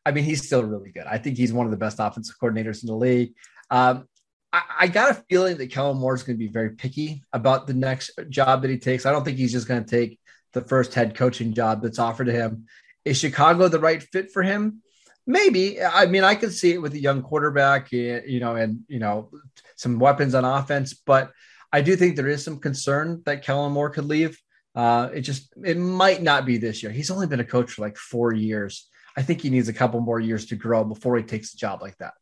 I 0.06 0.12
mean, 0.12 0.24
he's 0.24 0.46
still 0.46 0.64
really 0.64 0.92
good. 0.92 1.06
I 1.06 1.18
think 1.18 1.38
he's 1.38 1.54
one 1.54 1.66
of 1.66 1.72
the 1.72 1.78
best 1.78 1.98
offensive 2.00 2.36
coordinators 2.42 2.84
in 2.84 2.88
the 2.88 2.96
league. 2.96 3.34
Um, 3.70 4.08
I, 4.54 4.62
I, 4.82 4.88
got 4.88 5.12
a 5.12 5.24
feeling 5.28 5.58
that 5.58 5.72
Kellen 5.72 5.98
Moore 5.98 6.14
is 6.14 6.24
going 6.24 6.38
to 6.38 6.46
be 6.46 6.52
very 6.52 6.72
picky 6.72 7.24
about 7.34 7.66
the 7.66 7.74
next 7.74 8.12
job 8.30 8.62
that 8.62 8.70
he 8.70 8.78
takes. 8.78 9.06
I 9.06 9.12
don't 9.12 9.26
think 9.26 9.38
he's 9.38 9.52
just 9.52 9.68
going 9.68 9.84
to 9.84 9.90
take 9.90 10.20
the 10.54 10.62
first 10.62 10.94
head 10.94 11.16
coaching 11.16 11.54
job 11.54 11.82
that's 11.82 12.00
offered 12.00 12.26
to 12.26 12.32
him. 12.32 12.66
Is 13.04 13.18
Chicago 13.18 13.68
the 13.68 13.80
right 13.80 14.02
fit 14.02 14.32
for 14.32 14.44
him? 14.44 14.82
Maybe. 15.28 15.82
I 15.82 16.06
mean, 16.06 16.24
I 16.24 16.36
could 16.36 16.54
see 16.54 16.74
it 16.74 16.82
with 16.82 16.94
a 16.94 17.00
young 17.00 17.24
quarterback, 17.24 17.92
eh, 17.92 18.22
you 18.28 18.40
know, 18.40 18.56
and 18.56 18.82
you 18.88 19.00
know, 19.00 19.32
some 19.76 19.98
weapons 19.98 20.36
on 20.36 20.46
offense. 20.46 20.94
But 20.94 21.32
I 21.76 21.82
do 21.82 21.98
think 21.98 22.16
there 22.16 22.30
is 22.30 22.42
some 22.42 22.60
concern 22.60 23.22
that 23.26 23.44
Kellen 23.44 23.74
Moore 23.74 23.90
could 23.90 24.06
leave. 24.06 24.40
Uh, 24.76 25.10
it 25.14 25.22
just 25.22 25.54
it 25.62 25.78
might 25.78 26.24
not 26.24 26.46
be 26.46 26.58
this 26.58 26.82
year. 26.82 26.90
He's 26.90 27.12
only 27.12 27.28
been 27.28 27.42
a 27.42 27.46
coach 27.46 27.74
for 27.74 27.82
like 27.82 27.98
four 27.98 28.32
years. 28.32 28.88
I 29.18 29.24
think 29.24 29.42
he 29.42 29.50
needs 29.50 29.68
a 29.68 29.74
couple 29.74 30.00
more 30.00 30.22
years 30.22 30.46
to 30.46 30.56
grow 30.56 30.86
before 30.86 31.18
he 31.18 31.24
takes 31.24 31.54
a 31.54 31.58
job 31.58 31.82
like 31.82 31.98
that. 31.98 32.14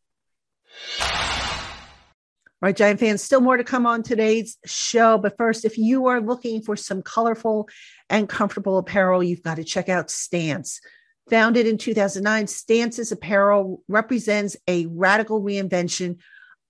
All 1.00 2.68
right, 2.68 2.76
Giant 2.76 3.00
fans, 3.00 3.22
still 3.22 3.42
more 3.42 3.58
to 3.58 3.64
come 3.64 3.86
on 3.86 4.02
today's 4.02 4.58
show. 4.66 5.20
But 5.20 5.38
first, 5.38 5.66
if 5.66 5.78
you 5.78 6.08
are 6.08 6.20
looking 6.20 6.64
for 6.64 6.76
some 6.76 7.04
colorful 7.04 7.70
and 8.10 8.28
comfortable 8.28 8.80
apparel, 8.80 9.22
you've 9.22 9.44
got 9.44 9.58
to 9.58 9.64
check 9.64 9.88
out 9.88 10.10
Stance. 10.10 10.82
Founded 11.30 11.68
in 11.68 11.78
2009, 11.78 12.48
Stance's 12.48 13.12
apparel 13.12 13.84
represents 13.88 14.58
a 14.68 14.88
radical 14.88 15.44
reinvention 15.44 16.18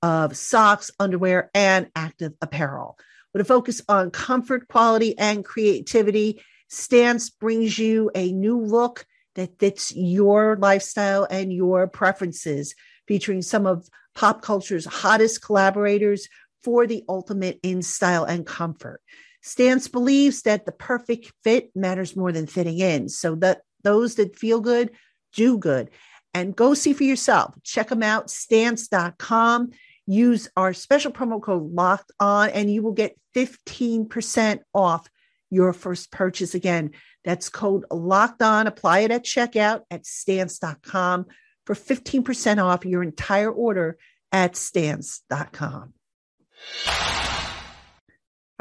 of 0.04 0.38
socks, 0.38 0.92
underwear, 1.00 1.50
and 1.56 1.90
active 1.96 2.34
apparel. 2.42 2.98
With 3.34 3.42
a 3.42 3.46
focus 3.46 3.82
on 3.90 4.12
comfort, 4.12 4.68
quality, 4.68 5.18
and 5.18 5.44
creativity, 5.44 6.44
Stance 6.68 7.32
brings 7.32 7.80
you 7.80 8.12
a 8.14 8.32
new 8.32 8.60
look 8.60 9.06
that 9.36 9.58
fits 9.60 9.92
your 9.96 10.58
lifestyle 10.58 11.26
and 11.30 11.52
your 11.52 11.88
preferences, 11.88 12.76
featuring 13.08 13.42
some 13.42 13.66
of 13.66 13.90
pop 14.14 14.42
culture's 14.42 14.86
hottest 14.86 15.42
collaborators 15.42 16.28
for 16.62 16.86
the 16.86 17.04
ultimate 17.10 17.60
in 17.64 17.82
style 17.82 18.26
and 18.26 18.46
comfort. 18.46 19.02
Stance 19.42 19.88
believes 19.88 20.44
that 20.44 20.66
the 20.66 20.72
perfect 20.72 21.32
fit 21.44 21.72
matters 21.76 22.16
more 22.16 22.32
than 22.32 22.48
fitting 22.48 22.80
in. 22.80 23.10
So 23.10 23.36
that 23.36 23.62
those 23.84 24.16
that 24.16 24.38
feel 24.38 24.62
good 24.62 24.92
do 25.34 25.58
good. 25.58 25.90
And 26.34 26.56
go 26.56 26.74
see 26.74 26.94
for 26.94 27.04
yourself. 27.04 27.54
Check 27.64 27.90
them 27.90 28.02
out, 28.02 28.30
stance.com. 28.30 29.72
Use 30.06 30.50
our 30.58 30.74
special 30.74 31.12
promo 31.12 31.42
code 31.42 31.72
locked 31.72 32.12
on, 32.20 32.50
and 32.50 32.72
you 32.72 32.82
will 32.84 32.92
get 32.94 33.18
15% 33.36 34.60
off 34.74 35.10
your 35.50 35.74
first 35.74 36.12
purchase. 36.12 36.56
Again, 36.56 36.92
that's 37.24 37.50
code 37.50 37.86
locked 37.92 38.42
on. 38.42 38.68
Apply 38.68 39.00
it 39.00 39.12
at 39.12 39.24
checkout 39.24 39.82
at 39.90 40.06
stance.com 40.06 41.28
for 41.66 41.76
15% 41.76 42.64
off 42.64 42.86
your 42.86 43.04
entire 43.04 43.52
order 43.52 43.98
at 44.32 44.56
stance.com. 44.56 45.94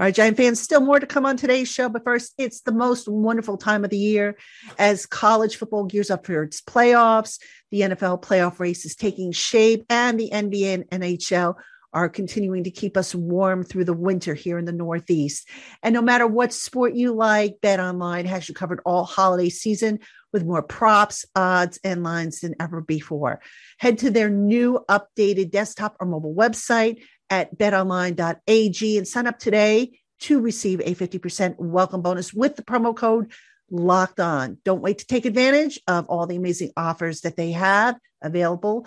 All 0.02 0.06
right, 0.06 0.14
Giant 0.16 0.36
fans, 0.36 0.60
still 0.60 0.80
more 0.80 0.98
to 0.98 1.06
come 1.06 1.24
on 1.24 1.36
today's 1.36 1.70
show. 1.70 1.88
But 1.88 2.02
first, 2.02 2.34
it's 2.36 2.62
the 2.62 2.72
most 2.72 3.06
wonderful 3.06 3.56
time 3.56 3.84
of 3.84 3.90
the 3.90 3.96
year 3.96 4.36
as 4.76 5.06
college 5.06 5.54
football 5.54 5.84
gears 5.84 6.10
up 6.10 6.26
for 6.26 6.42
its 6.42 6.60
playoffs. 6.60 7.38
The 7.70 7.82
NFL 7.82 8.20
playoff 8.20 8.58
race 8.58 8.84
is 8.84 8.96
taking 8.96 9.30
shape, 9.30 9.84
and 9.88 10.18
the 10.18 10.28
NBA 10.32 10.86
and 10.90 11.02
NHL 11.02 11.54
are 11.92 12.08
continuing 12.08 12.64
to 12.64 12.72
keep 12.72 12.96
us 12.96 13.14
warm 13.14 13.62
through 13.62 13.84
the 13.84 13.92
winter 13.92 14.34
here 14.34 14.58
in 14.58 14.64
the 14.64 14.72
Northeast. 14.72 15.48
And 15.84 15.94
no 15.94 16.02
matter 16.02 16.26
what 16.26 16.52
sport 16.52 16.94
you 16.94 17.12
like, 17.12 17.60
Bet 17.62 17.78
Online 17.78 18.26
has 18.26 18.48
you 18.48 18.56
covered 18.56 18.80
all 18.84 19.04
holiday 19.04 19.50
season 19.50 20.00
with 20.32 20.44
more 20.44 20.64
props, 20.64 21.24
odds, 21.36 21.78
and 21.84 22.02
lines 22.02 22.40
than 22.40 22.56
ever 22.58 22.80
before. 22.80 23.40
Head 23.78 23.98
to 23.98 24.10
their 24.10 24.30
new 24.30 24.84
updated 24.88 25.52
desktop 25.52 25.96
or 26.00 26.08
mobile 26.08 26.34
website 26.34 27.02
at 27.32 27.56
betonline.ag 27.56 28.98
and 28.98 29.08
sign 29.08 29.26
up 29.26 29.38
today 29.38 29.98
to 30.20 30.38
receive 30.38 30.80
a 30.80 30.94
50% 30.94 31.54
welcome 31.58 32.02
bonus 32.02 32.34
with 32.34 32.56
the 32.56 32.62
promo 32.62 32.94
code 32.94 33.32
locked 33.70 34.20
on. 34.20 34.58
Don't 34.66 34.82
wait 34.82 34.98
to 34.98 35.06
take 35.06 35.24
advantage 35.24 35.80
of 35.88 36.06
all 36.08 36.26
the 36.26 36.36
amazing 36.36 36.72
offers 36.76 37.22
that 37.22 37.36
they 37.36 37.52
have 37.52 37.96
available 38.20 38.86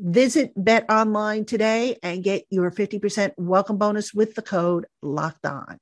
Visit 0.00 0.52
Bet 0.56 0.90
Online 0.90 1.44
today 1.44 1.96
and 2.02 2.24
get 2.24 2.46
your 2.50 2.72
50% 2.72 3.34
welcome 3.36 3.78
bonus 3.78 4.12
with 4.12 4.34
the 4.34 4.42
code 4.42 4.86
locked 5.00 5.46
on. 5.46 5.78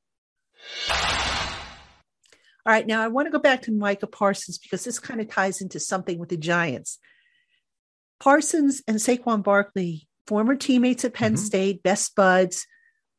All 0.90 2.72
right, 2.72 2.87
now 2.87 3.03
I 3.03 3.09
want 3.09 3.25
to 3.25 3.33
go 3.33 3.38
back 3.38 3.62
to 3.62 3.72
Micah 3.72 4.07
Parsons 4.07 4.59
because 4.59 4.85
this 4.85 4.98
kind 4.98 5.22
of 5.22 5.31
ties 5.31 5.62
into 5.62 5.81
something 5.81 6.18
with 6.18 6.29
the 6.29 6.37
Giants. 6.37 6.98
Parsons 8.20 8.83
and 8.87 8.98
Saquon 8.98 9.42
Barkley, 9.42 10.07
former 10.33 10.57
teammates 10.57 11.05
at 11.05 11.12
Penn 11.12 11.35
mm-hmm. 11.35 11.45
State, 11.45 11.83
best 11.83 12.16
buds. 12.16 12.66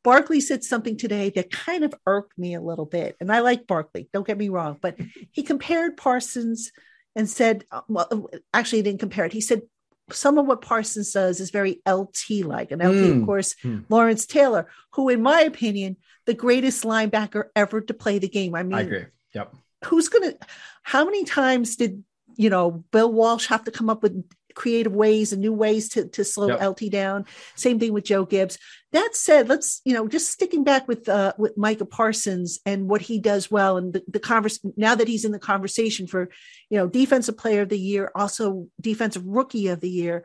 Barkley 0.02 0.40
said 0.40 0.64
something 0.64 0.96
today 0.96 1.30
that 1.30 1.52
kind 1.52 1.84
of 1.84 1.94
irked 2.06 2.36
me 2.36 2.54
a 2.54 2.60
little 2.60 2.86
bit. 2.86 3.14
And 3.20 3.30
I 3.30 3.38
like 3.38 3.68
Barkley, 3.68 4.08
don't 4.12 4.26
get 4.26 4.36
me 4.36 4.48
wrong, 4.48 4.78
but 4.82 4.98
he 5.30 5.44
compared 5.44 5.96
Parsons 5.96 6.72
and 7.14 7.30
said, 7.30 7.66
well, 7.86 8.28
actually, 8.52 8.80
he 8.80 8.82
didn't 8.82 8.98
compare 8.98 9.26
it. 9.26 9.32
He 9.32 9.40
said 9.40 9.62
some 10.10 10.38
of 10.38 10.46
what 10.46 10.60
Parsons 10.60 11.12
does 11.12 11.38
is 11.38 11.50
very 11.50 11.80
LT 11.88 12.42
like. 12.42 12.72
And 12.72 12.82
LT, 12.82 12.96
mm. 12.96 13.20
of 13.20 13.26
course, 13.26 13.54
mm. 13.62 13.84
Lawrence 13.88 14.26
Taylor, 14.26 14.68
who, 14.94 15.08
in 15.08 15.22
my 15.22 15.42
opinion, 15.42 15.96
the 16.26 16.34
greatest 16.34 16.82
linebacker 16.82 17.44
ever 17.54 17.80
to 17.80 17.94
play 17.94 18.18
the 18.18 18.28
game. 18.28 18.56
I 18.56 18.64
mean, 18.64 18.74
I 18.74 18.80
agree. 18.80 19.04
Yep. 19.34 19.54
Who's 19.84 20.08
going 20.08 20.32
to, 20.32 20.38
how 20.82 21.04
many 21.04 21.22
times 21.22 21.76
did, 21.76 22.02
you 22.34 22.50
know, 22.50 22.84
Bill 22.90 23.12
Walsh 23.12 23.46
have 23.46 23.62
to 23.66 23.70
come 23.70 23.88
up 23.88 24.02
with 24.02 24.20
creative 24.54 24.92
ways 24.92 25.32
and 25.32 25.42
new 25.42 25.52
ways 25.52 25.88
to, 25.90 26.06
to 26.08 26.24
slow 26.24 26.48
yep. 26.48 26.62
LT 26.62 26.90
down. 26.90 27.26
Same 27.54 27.78
thing 27.78 27.92
with 27.92 28.04
Joe 28.04 28.24
Gibbs. 28.24 28.58
That 28.92 29.10
said, 29.14 29.48
let's, 29.48 29.80
you 29.84 29.92
know, 29.92 30.06
just 30.08 30.30
sticking 30.30 30.64
back 30.64 30.86
with 30.86 31.08
uh, 31.08 31.32
with 31.36 31.56
Micah 31.56 31.84
Parsons 31.84 32.60
and 32.64 32.88
what 32.88 33.02
he 33.02 33.18
does 33.18 33.50
well 33.50 33.76
and 33.76 33.92
the, 33.92 34.02
the 34.06 34.20
converse 34.20 34.60
now 34.76 34.94
that 34.94 35.08
he's 35.08 35.24
in 35.24 35.32
the 35.32 35.38
conversation 35.38 36.06
for, 36.06 36.30
you 36.70 36.78
know, 36.78 36.86
defensive 36.86 37.36
player 37.36 37.62
of 37.62 37.68
the 37.68 37.78
year, 37.78 38.10
also 38.14 38.68
defensive 38.80 39.24
rookie 39.24 39.68
of 39.68 39.80
the 39.80 39.90
year. 39.90 40.24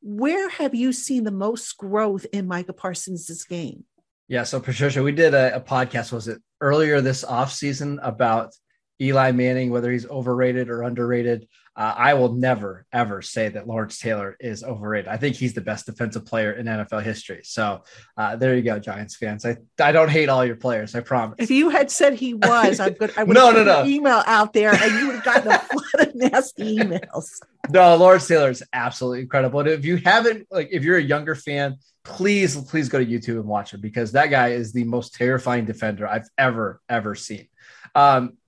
Where 0.00 0.48
have 0.48 0.74
you 0.74 0.92
seen 0.92 1.24
the 1.24 1.30
most 1.30 1.76
growth 1.76 2.26
in 2.32 2.46
Micah 2.46 2.72
Parsons' 2.72 3.44
game? 3.44 3.84
Yeah, 4.28 4.42
so 4.42 4.60
Patricia, 4.60 5.02
we 5.02 5.12
did 5.12 5.32
a, 5.34 5.56
a 5.56 5.60
podcast, 5.60 6.12
was 6.12 6.28
it 6.28 6.40
earlier 6.60 7.00
this 7.00 7.24
offseason 7.24 7.98
about 8.02 8.54
Eli 9.00 9.32
Manning, 9.32 9.70
whether 9.70 9.90
he's 9.92 10.06
overrated 10.08 10.68
or 10.68 10.82
underrated. 10.82 11.48
uh, 11.76 11.94
I 11.96 12.14
will 12.14 12.32
never 12.32 12.84
ever 12.92 13.22
say 13.22 13.48
that 13.50 13.68
Lawrence 13.68 13.98
Taylor 14.00 14.36
is 14.40 14.64
overrated. 14.64 15.06
I 15.08 15.16
think 15.16 15.36
he's 15.36 15.54
the 15.54 15.60
best 15.60 15.86
defensive 15.86 16.26
player 16.26 16.52
in 16.52 16.66
NFL 16.66 17.04
history. 17.04 17.42
So 17.44 17.84
uh, 18.16 18.34
there 18.34 18.56
you 18.56 18.62
go, 18.62 18.80
Giants 18.80 19.14
fans. 19.14 19.46
I, 19.46 19.58
I 19.80 19.92
don't 19.92 20.10
hate 20.10 20.28
all 20.28 20.44
your 20.44 20.56
players. 20.56 20.96
I 20.96 21.00
promise. 21.00 21.36
If 21.38 21.50
you 21.50 21.68
had 21.68 21.90
said 21.90 22.14
he 22.14 22.34
was, 22.34 22.80
I'm 22.80 22.94
good. 22.94 23.12
I 23.16 23.22
would 23.22 23.34
no, 23.40 23.52
no, 23.52 23.62
no. 23.62 23.84
email 23.84 24.24
out 24.26 24.52
there, 24.52 24.72
and 24.74 24.92
you 24.98 25.06
would 25.06 25.14
have 25.16 25.24
gotten 25.24 25.52
a 25.52 25.58
flood 25.70 26.08
of 26.08 26.14
nasty 26.16 26.76
emails. 26.78 27.40
no, 27.70 27.94
Lawrence 27.96 28.26
Taylor 28.26 28.50
is 28.50 28.64
absolutely 28.72 29.20
incredible. 29.20 29.60
And 29.60 29.68
if 29.68 29.84
you 29.84 29.98
haven't, 29.98 30.48
like, 30.50 30.70
if 30.72 30.82
you're 30.82 30.98
a 30.98 31.02
younger 31.02 31.36
fan, 31.36 31.76
please, 32.02 32.56
please 32.62 32.88
go 32.88 32.98
to 32.98 33.06
YouTube 33.06 33.38
and 33.38 33.44
watch 33.44 33.72
him 33.72 33.80
because 33.80 34.12
that 34.12 34.30
guy 34.30 34.48
is 34.48 34.72
the 34.72 34.82
most 34.82 35.14
terrifying 35.14 35.64
defender 35.64 36.08
I've 36.08 36.28
ever, 36.36 36.80
ever 36.88 37.14
seen. 37.14 37.46
Um, 37.94 38.38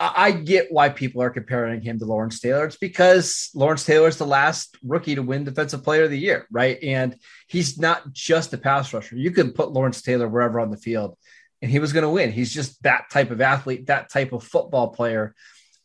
I 0.00 0.30
get 0.30 0.70
why 0.70 0.90
people 0.90 1.22
are 1.22 1.30
comparing 1.30 1.80
him 1.80 1.98
to 1.98 2.04
Lawrence 2.04 2.38
Taylor. 2.38 2.66
It's 2.66 2.76
because 2.76 3.50
Lawrence 3.52 3.84
Taylor 3.84 4.06
is 4.06 4.16
the 4.16 4.26
last 4.26 4.76
rookie 4.84 5.16
to 5.16 5.22
win 5.22 5.42
Defensive 5.42 5.82
Player 5.82 6.04
of 6.04 6.10
the 6.10 6.18
Year, 6.18 6.46
right? 6.52 6.78
And 6.82 7.16
he's 7.48 7.78
not 7.78 8.12
just 8.12 8.54
a 8.54 8.58
pass 8.58 8.94
rusher. 8.94 9.16
You 9.16 9.32
can 9.32 9.52
put 9.52 9.72
Lawrence 9.72 10.00
Taylor 10.00 10.28
wherever 10.28 10.60
on 10.60 10.70
the 10.70 10.76
field, 10.76 11.16
and 11.62 11.70
he 11.70 11.80
was 11.80 11.92
going 11.92 12.04
to 12.04 12.10
win. 12.10 12.30
He's 12.30 12.54
just 12.54 12.80
that 12.84 13.10
type 13.10 13.32
of 13.32 13.40
athlete, 13.40 13.86
that 13.86 14.08
type 14.08 14.32
of 14.32 14.44
football 14.44 14.88
player. 14.88 15.34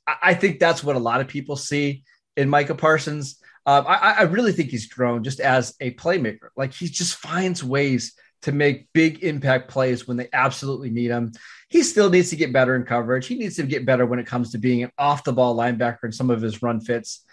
I 0.05 0.35
think 0.35 0.59
that's 0.59 0.83
what 0.83 0.95
a 0.95 0.99
lot 0.99 1.21
of 1.21 1.27
people 1.27 1.55
see 1.55 2.03
in 2.37 2.49
Micah 2.49 2.75
Parsons. 2.75 3.39
Um, 3.65 3.85
I, 3.87 4.15
I 4.19 4.21
really 4.23 4.51
think 4.51 4.69
he's 4.69 4.87
grown 4.87 5.23
just 5.23 5.39
as 5.39 5.73
a 5.79 5.91
playmaker. 5.91 6.49
Like 6.55 6.73
he 6.73 6.87
just 6.87 7.15
finds 7.15 7.63
ways 7.63 8.13
to 8.43 8.51
make 8.51 8.91
big 8.93 9.23
impact 9.23 9.69
plays 9.69 10.07
when 10.07 10.17
they 10.17 10.29
absolutely 10.31 10.89
need 10.89 11.09
him. 11.09 11.31
He 11.69 11.81
still 11.81 12.09
needs 12.09 12.29
to 12.29 12.35
get 12.35 12.53
better 12.53 12.75
in 12.75 12.83
coverage. 12.83 13.25
He 13.25 13.35
needs 13.35 13.55
to 13.55 13.63
get 13.63 13.85
better 13.85 14.05
when 14.05 14.19
it 14.19 14.27
comes 14.27 14.51
to 14.51 14.57
being 14.57 14.83
an 14.83 14.91
off 14.97 15.23
the 15.23 15.33
ball 15.33 15.55
linebacker 15.55 16.03
in 16.03 16.11
some 16.11 16.29
of 16.29 16.41
his 16.41 16.61
run 16.61 16.81
fits. 16.81 17.23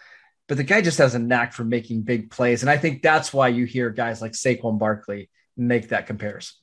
But 0.49 0.57
the 0.57 0.65
guy 0.65 0.81
just 0.81 0.99
has 0.99 1.15
a 1.15 1.19
knack 1.19 1.53
for 1.53 1.65
making 1.65 2.03
big 2.03 2.31
plays. 2.31 2.63
And 2.63 2.71
I 2.71 2.77
think 2.77 3.03
that's 3.03 3.33
why 3.33 3.49
you 3.49 3.67
hear 3.67 3.91
guys 3.91 4.23
like 4.23 4.33
Saquon 4.33 4.79
Barkley 4.79 5.31
make 5.57 5.89
that 5.89 6.07
comparison. 6.07 6.57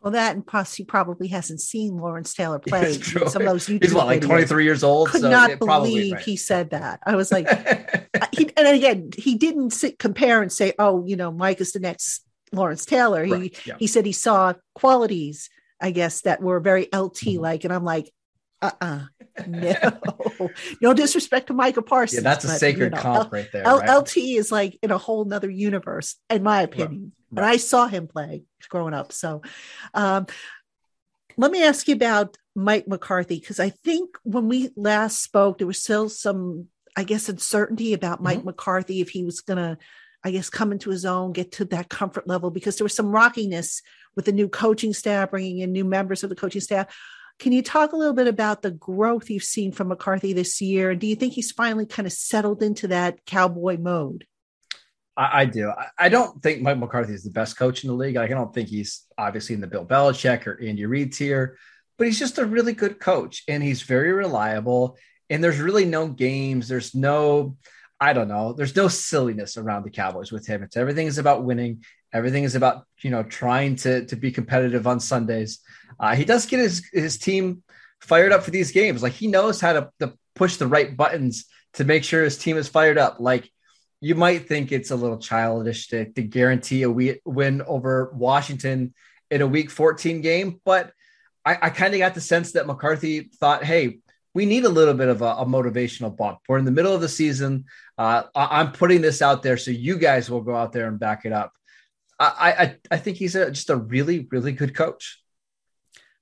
Well, 0.00 0.12
that 0.12 0.34
and 0.34 0.46
plus 0.46 0.74
he 0.74 0.84
probably 0.84 1.28
hasn't 1.28 1.60
seen 1.60 1.98
Lawrence 1.98 2.32
Taylor 2.32 2.58
play. 2.66 2.94
Some 2.94 3.42
of 3.42 3.48
those 3.48 3.66
YouTube 3.66 3.84
He's 3.84 3.94
what, 3.94 4.06
like 4.06 4.22
23 4.22 4.64
years 4.64 4.82
old. 4.82 5.10
Could 5.10 5.20
so 5.20 5.30
not 5.30 5.58
believe 5.58 6.14
right. 6.14 6.22
he 6.22 6.36
said 6.36 6.70
that. 6.70 7.00
I 7.04 7.16
was 7.16 7.30
like, 7.30 7.46
he, 8.32 8.50
and 8.56 8.66
again, 8.66 9.10
he 9.16 9.34
didn't 9.34 9.70
sit, 9.70 9.98
compare 9.98 10.40
and 10.40 10.50
say, 10.50 10.72
"Oh, 10.78 11.04
you 11.06 11.16
know, 11.16 11.30
Mike 11.30 11.60
is 11.60 11.72
the 11.72 11.80
next 11.80 12.24
Lawrence 12.52 12.84
Taylor. 12.84 13.24
He 13.24 13.32
right, 13.32 13.66
yeah. 13.66 13.76
he 13.78 13.86
said 13.86 14.06
he 14.06 14.12
saw 14.12 14.54
qualities, 14.74 15.50
I 15.80 15.90
guess, 15.90 16.22
that 16.22 16.42
were 16.42 16.60
very 16.60 16.84
LT 16.94 17.14
mm-hmm. 17.14 17.40
like, 17.40 17.64
and 17.64 17.72
I'm 17.72 17.84
like, 17.84 18.10
uh 18.62 18.70
uh 18.80 19.00
no, 19.46 19.74
no 20.82 20.94
disrespect 20.94 21.46
to 21.46 21.54
Micah 21.54 21.82
Parsons. 21.82 22.22
Yeah, 22.22 22.28
that's 22.28 22.44
a 22.44 22.48
but, 22.48 22.58
sacred 22.58 22.92
you 22.92 22.96
know, 22.96 23.02
comp 23.02 23.32
right 23.32 23.48
there. 23.52 23.64
Right? 23.64 23.96
LT 23.96 24.16
is 24.18 24.52
like 24.52 24.78
in 24.82 24.90
a 24.90 24.98
whole 24.98 25.24
nother 25.24 25.50
universe, 25.50 26.16
in 26.28 26.42
my 26.42 26.62
opinion. 26.62 27.12
Right. 27.30 27.38
And 27.38 27.46
I 27.46 27.56
saw 27.56 27.86
him 27.86 28.08
play 28.08 28.42
growing 28.68 28.92
up. 28.92 29.12
So, 29.12 29.42
um, 29.94 30.26
let 31.36 31.50
me 31.52 31.62
ask 31.62 31.88
you 31.88 31.94
about 31.94 32.36
Mike 32.54 32.86
McCarthy 32.88 33.38
because 33.38 33.60
I 33.60 33.70
think 33.70 34.10
when 34.24 34.48
we 34.48 34.70
last 34.76 35.22
spoke, 35.22 35.58
there 35.58 35.66
was 35.66 35.82
still 35.82 36.08
some, 36.08 36.66
I 36.96 37.04
guess, 37.04 37.28
uncertainty 37.28 37.94
about 37.94 38.16
mm-hmm. 38.16 38.24
Mike 38.24 38.44
McCarthy 38.44 39.00
if 39.00 39.10
he 39.10 39.24
was 39.24 39.40
going 39.40 39.58
to 39.58 39.78
I 40.22 40.30
guess, 40.30 40.50
come 40.50 40.72
into 40.72 40.90
his 40.90 41.04
own, 41.04 41.32
get 41.32 41.52
to 41.52 41.64
that 41.66 41.88
comfort 41.88 42.28
level 42.28 42.50
because 42.50 42.76
there 42.76 42.84
was 42.84 42.94
some 42.94 43.10
rockiness 43.10 43.82
with 44.16 44.26
the 44.26 44.32
new 44.32 44.48
coaching 44.48 44.92
staff, 44.92 45.30
bringing 45.30 45.58
in 45.58 45.72
new 45.72 45.84
members 45.84 46.22
of 46.22 46.30
the 46.30 46.36
coaching 46.36 46.60
staff. 46.60 46.94
Can 47.38 47.52
you 47.52 47.62
talk 47.62 47.92
a 47.92 47.96
little 47.96 48.12
bit 48.12 48.26
about 48.26 48.60
the 48.60 48.70
growth 48.70 49.30
you've 49.30 49.42
seen 49.42 49.72
from 49.72 49.88
McCarthy 49.88 50.34
this 50.34 50.60
year? 50.60 50.90
And 50.90 51.00
do 51.00 51.06
you 51.06 51.16
think 51.16 51.32
he's 51.32 51.52
finally 51.52 51.86
kind 51.86 52.06
of 52.06 52.12
settled 52.12 52.62
into 52.62 52.88
that 52.88 53.24
cowboy 53.24 53.78
mode? 53.78 54.26
I, 55.16 55.40
I 55.40 55.44
do. 55.46 55.70
I, 55.70 55.86
I 55.98 56.08
don't 56.10 56.42
think 56.42 56.60
Mike 56.60 56.78
McCarthy 56.78 57.14
is 57.14 57.24
the 57.24 57.30
best 57.30 57.56
coach 57.56 57.82
in 57.82 57.88
the 57.88 57.94
league. 57.94 58.16
Like, 58.16 58.30
I 58.30 58.34
don't 58.34 58.52
think 58.52 58.68
he's 58.68 59.06
obviously 59.16 59.54
in 59.54 59.62
the 59.62 59.66
Bill 59.66 59.86
Belichick 59.86 60.46
or 60.46 60.60
Andy 60.62 60.84
Reid 60.84 61.14
tier, 61.14 61.56
but 61.96 62.06
he's 62.06 62.18
just 62.18 62.38
a 62.38 62.44
really 62.44 62.74
good 62.74 63.00
coach 63.00 63.42
and 63.48 63.62
he's 63.62 63.82
very 63.82 64.12
reliable. 64.12 64.98
And 65.30 65.42
there's 65.42 65.60
really 65.60 65.86
no 65.86 66.08
games. 66.08 66.68
There's 66.68 66.94
no, 66.94 67.56
I 68.00 68.12
don't 68.14 68.28
know. 68.28 68.54
There's 68.54 68.74
no 68.74 68.88
silliness 68.88 69.56
around 69.56 69.84
the 69.84 69.90
Cowboys 69.90 70.32
with 70.32 70.46
him. 70.46 70.62
It's 70.62 70.76
everything 70.76 71.06
is 71.06 71.18
about 71.18 71.44
winning. 71.44 71.84
Everything 72.12 72.44
is 72.44 72.54
about 72.54 72.84
you 73.00 73.10
know 73.10 73.22
trying 73.22 73.76
to 73.76 74.06
to 74.06 74.16
be 74.16 74.32
competitive 74.32 74.86
on 74.86 75.00
Sundays. 75.00 75.60
Uh, 75.98 76.14
he 76.16 76.24
does 76.24 76.46
get 76.46 76.60
his 76.60 76.88
his 76.92 77.18
team 77.18 77.62
fired 78.00 78.32
up 78.32 78.42
for 78.42 78.50
these 78.50 78.72
games. 78.72 79.02
Like 79.02 79.12
he 79.12 79.26
knows 79.26 79.60
how 79.60 79.74
to, 79.74 79.90
to 80.00 80.14
push 80.34 80.56
the 80.56 80.66
right 80.66 80.96
buttons 80.96 81.44
to 81.74 81.84
make 81.84 82.02
sure 82.02 82.24
his 82.24 82.38
team 82.38 82.56
is 82.56 82.68
fired 82.68 82.96
up. 82.96 83.20
Like 83.20 83.50
you 84.00 84.14
might 84.14 84.48
think 84.48 84.72
it's 84.72 84.90
a 84.90 84.96
little 84.96 85.18
childish 85.18 85.88
to, 85.88 86.10
to 86.12 86.22
guarantee 86.22 86.82
a 86.82 86.90
win 86.90 87.62
over 87.62 88.10
Washington 88.14 88.94
in 89.30 89.42
a 89.42 89.46
Week 89.46 89.70
14 89.70 90.22
game, 90.22 90.60
but 90.64 90.92
I, 91.44 91.58
I 91.62 91.70
kind 91.70 91.94
of 91.94 92.00
got 92.00 92.14
the 92.14 92.20
sense 92.20 92.52
that 92.52 92.66
McCarthy 92.66 93.30
thought, 93.38 93.64
hey, 93.64 94.00
we 94.32 94.46
need 94.46 94.64
a 94.64 94.70
little 94.70 94.94
bit 94.94 95.08
of 95.08 95.22
a, 95.22 95.26
a, 95.26 95.46
motivational 95.46 96.16
bump. 96.16 96.38
We're 96.48 96.58
in 96.58 96.64
the 96.64 96.70
middle 96.70 96.94
of 96.94 97.00
the 97.00 97.08
season. 97.08 97.64
Uh, 98.00 98.22
I, 98.34 98.62
am 98.62 98.72
putting 98.72 99.02
this 99.02 99.20
out 99.20 99.42
there 99.42 99.58
so 99.58 99.70
you 99.70 99.98
guys 99.98 100.30
will 100.30 100.40
go 100.40 100.56
out 100.56 100.72
there 100.72 100.88
and 100.88 100.98
back 100.98 101.26
it 101.26 101.34
up. 101.34 101.52
I 102.18 102.54
I, 102.90 102.94
I 102.94 102.96
think 102.96 103.18
he's 103.18 103.36
a, 103.36 103.50
just 103.50 103.68
a 103.68 103.76
really 103.76 104.26
really 104.30 104.52
good 104.52 104.74
coach. 104.74 105.22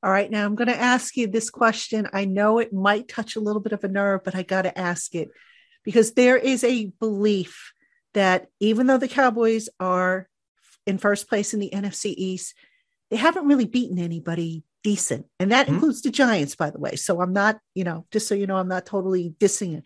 All 0.03 0.11
right, 0.11 0.29
now 0.29 0.45
I'm 0.45 0.57
going 0.57 0.69
to 0.69 0.81
ask 0.81 1.17
you 1.17 1.29
this 1.29 1.51
question. 1.51 2.09
I 2.12 2.25
know 2.25 2.59
it 2.59 2.73
might 2.73 3.07
touch 3.07 3.37
a 3.37 3.41
little 3.41 3.61
bit 3.61 3.73
of 3.73 3.85
a 3.85 3.88
nerve, 3.88 4.23
but 4.25 4.35
I 4.35 4.43
got 4.43 4.62
to 4.62 4.77
ask 4.77 5.14
it 5.14 5.29
because 5.85 6.14
there 6.14 6.37
is 6.37 6.64
a 6.64 6.87
belief 6.99 7.73
that 8.12 8.49
even 8.59 8.88
though 8.88 8.99
the 8.99 9.07
Cowboys 9.07 9.69
are 9.79 10.29
in 10.85 10.99
first 10.99 11.29
place 11.29 11.55
in 11.55 11.61
the 11.61 11.71
NFC 11.73 12.12
East, 12.17 12.55
they 13.11 13.17
haven't 13.17 13.47
really 13.47 13.67
beaten 13.67 14.01
anybody 14.01 14.64
decent. 14.83 15.27
And 15.38 15.53
that 15.53 15.67
mm-hmm. 15.67 15.77
includes 15.77 16.03
the 16.03 16.11
Giants, 16.11 16.57
by 16.57 16.71
the 16.71 16.81
way. 16.81 16.97
So 16.97 17.21
I'm 17.21 17.33
not, 17.33 17.61
you 17.75 17.85
know, 17.85 18.05
just 18.11 18.27
so 18.27 18.35
you 18.35 18.49
know, 18.49 18.57
I'm 18.57 18.69
not 18.69 18.85
totally 18.85 19.35
dissing 19.38 19.79
it. 19.79 19.85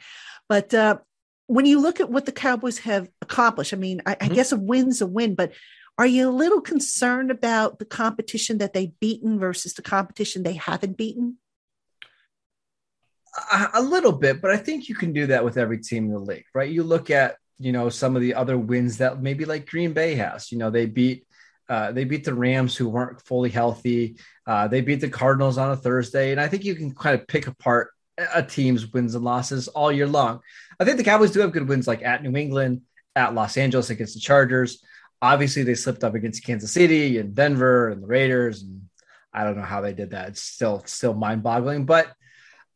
But 0.48 0.72
uh, 0.72 0.98
when 1.46 1.66
you 1.66 1.81
look 1.81 2.00
at 2.00 2.11
what 2.11 2.26
the 2.26 2.33
Cowboys 2.33 2.78
have 2.78 3.09
accomplished, 3.20 3.74
I 3.74 3.76
mean, 3.76 4.02
I, 4.07 4.14
mm-hmm. 4.14 4.33
I 4.33 4.35
guess 4.35 4.52
a 4.52 4.57
win's 4.57 5.00
a 5.00 5.07
win, 5.07 5.35
but 5.35 5.52
are 5.98 6.07
you 6.07 6.28
a 6.28 6.31
little 6.31 6.61
concerned 6.61 7.31
about 7.31 7.78
the 7.78 7.85
competition 7.85 8.59
that 8.59 8.72
they've 8.72 8.98
beaten 8.98 9.38
versus 9.38 9.74
the 9.74 9.83
competition 9.83 10.42
they 10.42 10.55
haven't 10.55 10.96
beaten? 10.96 11.37
A, 13.52 13.68
a 13.74 13.83
little 13.83 14.12
bit, 14.12 14.40
but 14.40 14.50
I 14.50 14.57
think 14.57 14.88
you 14.88 14.94
can 14.94 15.12
do 15.12 15.26
that 15.26 15.44
with 15.44 15.57
every 15.59 15.78
team 15.78 16.07
in 16.07 16.12
the 16.12 16.18
league, 16.18 16.44
right? 16.55 16.70
You 16.70 16.83
look 16.83 17.11
at, 17.11 17.37
you 17.59 17.72
know, 17.72 17.88
some 17.88 18.16
of 18.16 18.22
the 18.22 18.35
other 18.35 18.57
wins 18.57 18.98
that 18.98 19.22
maybe 19.22 19.44
like 19.44 19.68
Green 19.68 19.92
Bay 19.92 20.14
has. 20.14 20.50
You 20.50 20.59
know, 20.59 20.70
they 20.70 20.87
beat 20.87 21.26
uh, 21.68 21.92
they 21.92 22.05
beat 22.05 22.24
the 22.24 22.35
Rams, 22.35 22.76
who 22.76 22.88
weren't 22.88 23.22
fully 23.22 23.48
healthy. 23.48 24.16
Uh, 24.46 24.68
they 24.68 24.81
beat 24.81 25.00
the 25.00 25.09
Cardinals 25.09 25.57
on 25.57 25.70
a 25.70 25.76
Thursday, 25.76 26.33
and 26.33 26.40
I 26.40 26.48
think 26.48 26.64
you 26.64 26.74
can 26.74 26.94
kind 26.94 27.18
of 27.18 27.26
pick 27.26 27.46
apart 27.46 27.92
a 28.18 28.42
team's 28.42 28.92
wins 28.92 29.14
and 29.14 29.25
losses 29.25 29.68
all 29.68 29.92
year 29.92 30.07
long. 30.07 30.40
I 30.79 30.85
think 30.85 30.96
the 30.96 31.05
Cowboys 31.05 31.31
do 31.31 31.40
have 31.40 31.53
good 31.53 31.68
wins, 31.68 31.87
like 31.87 32.03
at 32.03 32.22
New 32.22 32.37
England, 32.37 32.83
at 33.16 33.35
Los 33.35 33.57
Angeles 33.57 33.90
against 33.90 34.14
the 34.14 34.20
Chargers. 34.20 34.83
Obviously, 35.20 35.62
they 35.62 35.75
slipped 35.75 36.05
up 36.05 36.14
against 36.14 36.44
Kansas 36.44 36.72
City 36.72 37.18
and 37.18 37.35
Denver 37.35 37.88
and 37.88 38.03
the 38.03 38.07
Raiders, 38.07 38.62
and 38.62 38.83
I 39.33 39.44
don't 39.44 39.57
know 39.57 39.62
how 39.62 39.81
they 39.81 39.92
did 39.92 40.11
that. 40.11 40.29
It's 40.29 40.42
still 40.42 40.83
still 40.87 41.14
mind 41.14 41.42
boggling, 41.42 41.87
but. 41.87 42.12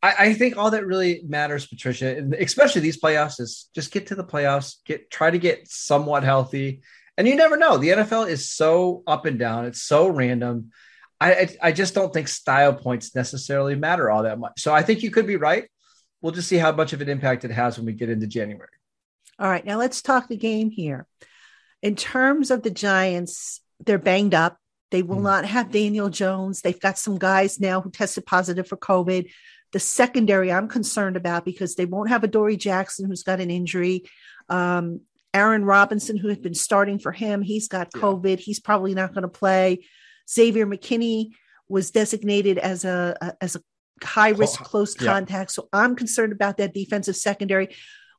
I, 0.03 0.13
I 0.19 0.33
think 0.35 0.57
all 0.57 0.69
that 0.69 0.85
really 0.85 1.23
matters, 1.27 1.65
Patricia, 1.65 2.23
especially 2.37 2.81
these 2.81 3.01
playoffs, 3.01 3.41
is 3.41 3.67
just 3.73 3.91
get 3.91 4.05
to 4.07 4.15
the 4.15 4.23
playoffs, 4.23 4.75
get 4.85 5.09
try 5.09 5.31
to 5.31 5.39
get 5.39 5.67
somewhat 5.67 6.23
healthy, 6.23 6.83
and 7.17 7.27
you 7.27 7.35
never 7.35 7.57
know. 7.57 7.77
The 7.77 7.89
NFL 7.89 8.29
is 8.29 8.51
so 8.51 9.01
up 9.07 9.25
and 9.25 9.39
down. 9.39 9.65
It's 9.65 9.81
so 9.81 10.07
random. 10.07 10.71
I, 11.19 11.49
I, 11.61 11.71
just 11.71 11.95
don't 11.95 12.13
think 12.13 12.27
style 12.27 12.73
points 12.73 13.15
necessarily 13.15 13.75
matter 13.75 14.11
all 14.11 14.23
that 14.23 14.39
much. 14.39 14.61
So 14.61 14.73
I 14.73 14.83
think 14.83 15.01
you 15.01 15.09
could 15.09 15.25
be 15.25 15.35
right. 15.35 15.67
We'll 16.21 16.31
just 16.31 16.47
see 16.47 16.57
how 16.57 16.71
much 16.71 16.93
of 16.93 17.01
an 17.01 17.09
impact 17.09 17.43
it 17.43 17.51
has 17.51 17.77
when 17.77 17.85
we 17.85 17.93
get 17.93 18.09
into 18.09 18.27
January. 18.27 18.69
All 19.39 19.49
right, 19.49 19.65
now 19.65 19.77
let's 19.77 20.01
talk 20.01 20.27
the 20.27 20.37
game 20.37 20.69
here. 20.69 21.07
In 21.81 21.95
terms 21.95 22.51
of 22.51 22.63
the 22.63 22.71
Giants, 22.71 23.61
they're 23.85 23.99
banged 23.99 24.33
up. 24.33 24.57
They 24.89 25.03
will 25.03 25.17
mm. 25.17 25.23
not 25.23 25.45
have 25.45 25.71
Daniel 25.71 26.09
Jones. 26.09 26.61
They've 26.61 26.79
got 26.79 26.97
some 26.97 27.17
guys 27.17 27.59
now 27.59 27.81
who 27.81 27.91
tested 27.91 28.25
positive 28.25 28.67
for 28.67 28.77
COVID. 28.77 29.29
The 29.73 29.79
secondary, 29.79 30.51
I'm 30.51 30.67
concerned 30.67 31.17
about 31.17 31.45
because 31.45 31.75
they 31.75 31.85
won't 31.85 32.09
have 32.09 32.23
Adoree 32.23 32.57
Jackson, 32.57 33.05
who's 33.05 33.23
got 33.23 33.41
an 33.41 33.51
injury. 33.51 34.03
Um, 34.49 35.01
Aaron 35.33 35.65
Robinson, 35.65 36.17
who 36.17 36.29
had 36.29 36.41
been 36.41 36.55
starting 36.55 36.99
for 36.99 37.11
him, 37.11 37.41
he's 37.41 37.67
got 37.67 37.91
COVID. 37.91 38.39
He's 38.39 38.59
probably 38.59 38.95
not 38.95 39.13
going 39.13 39.23
to 39.23 39.27
play. 39.27 39.85
Xavier 40.29 40.65
McKinney 40.65 41.31
was 41.69 41.91
designated 41.91 42.57
as 42.57 42.85
a, 42.85 43.17
a 43.21 43.33
as 43.41 43.55
a 43.55 43.61
high 44.03 44.29
risk 44.29 44.61
close 44.63 44.99
yeah. 44.99 45.11
contact. 45.11 45.51
So 45.51 45.69
I'm 45.73 45.95
concerned 45.95 46.31
about 46.31 46.57
that 46.57 46.73
defensive 46.73 47.15
secondary. 47.15 47.75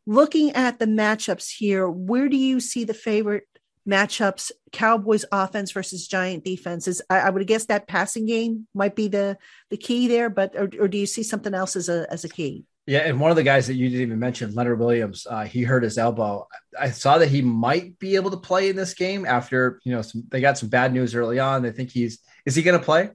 Looking 0.07 0.53
at 0.53 0.79
the 0.79 0.87
matchups 0.87 1.51
here, 1.51 1.89
where 1.89 2.29
do 2.29 2.37
you 2.37 2.61
see 2.61 2.85
the 2.85 2.95
favorite 2.95 3.45
matchups? 3.89 4.51
Cowboys 4.73 5.25
offense 5.31 5.73
versus 5.73 6.09
Giant 6.09 6.45
defenses. 6.45 7.03
I, 7.11 7.21
I 7.21 7.31
would 7.31 7.47
guess 7.47 7.67
that 7.67 7.89
passing 7.89 8.27
game 8.27 8.67
might 8.75 8.97
be 8.97 9.09
the 9.09 9.39
the 9.71 9.77
key 9.77 10.09
there, 10.09 10.31
but 10.31 10.57
or, 10.57 10.71
or 10.81 10.89
do 10.89 10.99
you 10.99 11.07
see 11.07 11.23
something 11.23 11.55
else 11.55 11.77
as 11.77 11.89
a 11.89 12.07
as 12.11 12.25
a 12.25 12.29
key? 12.29 12.65
Yeah, 12.89 13.01
and 13.01 13.21
one 13.21 13.31
of 13.31 13.37
the 13.37 13.43
guys 13.43 13.67
that 13.67 13.75
you 13.75 13.91
didn't 13.91 14.07
even 14.07 14.19
mention, 14.19 14.55
Leonard 14.55 14.79
Williams, 14.79 15.27
uh, 15.29 15.45
he 15.45 15.63
hurt 15.63 15.83
his 15.83 15.99
elbow. 15.99 16.49
I 16.81 16.91
saw 16.91 17.19
that 17.19 17.29
he 17.29 17.43
might 17.43 17.99
be 17.99 18.15
able 18.15 18.31
to 18.31 18.39
play 18.39 18.71
in 18.71 18.77
this 18.77 18.95
game 18.95 19.27
after 19.27 19.79
you 19.85 19.93
know 19.93 20.01
some, 20.01 20.25
they 20.29 20.41
got 20.41 20.57
some 20.57 20.71
bad 20.71 20.95
news 20.95 21.15
early 21.15 21.39
on. 21.39 21.61
They 21.61 21.71
think 21.71 21.91
he's 21.91 22.21
is 22.47 22.55
he 22.55 22.63
going 22.63 22.79
to 22.79 22.85
play? 22.85 23.11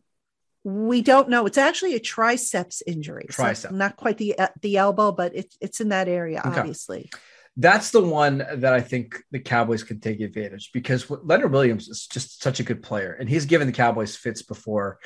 We 0.63 1.01
don't 1.01 1.27
know. 1.27 1.47
It's 1.47 1.57
actually 1.57 1.95
a 1.95 1.99
triceps 1.99 2.83
injury. 2.85 3.25
Tricep, 3.31 3.55
so 3.55 3.69
not 3.71 3.95
quite 3.95 4.19
the 4.19 4.37
uh, 4.37 4.49
the 4.61 4.77
elbow, 4.77 5.11
but 5.11 5.35
it's 5.35 5.57
it's 5.59 5.81
in 5.81 5.89
that 5.89 6.07
area, 6.07 6.43
okay. 6.45 6.59
obviously. 6.59 7.09
That's 7.57 7.89
the 7.89 8.03
one 8.03 8.45
that 8.57 8.73
I 8.73 8.81
think 8.81 9.23
the 9.31 9.39
Cowboys 9.39 9.81
can 9.81 9.99
take 9.99 10.21
advantage 10.21 10.69
because 10.71 11.09
Leonard 11.09 11.51
Williams 11.51 11.87
is 11.87 12.05
just 12.05 12.43
such 12.43 12.59
a 12.59 12.63
good 12.63 12.83
player, 12.83 13.17
and 13.19 13.27
he's 13.27 13.45
given 13.47 13.65
the 13.65 13.73
Cowboys 13.73 14.15
fits 14.15 14.43
before. 14.43 14.99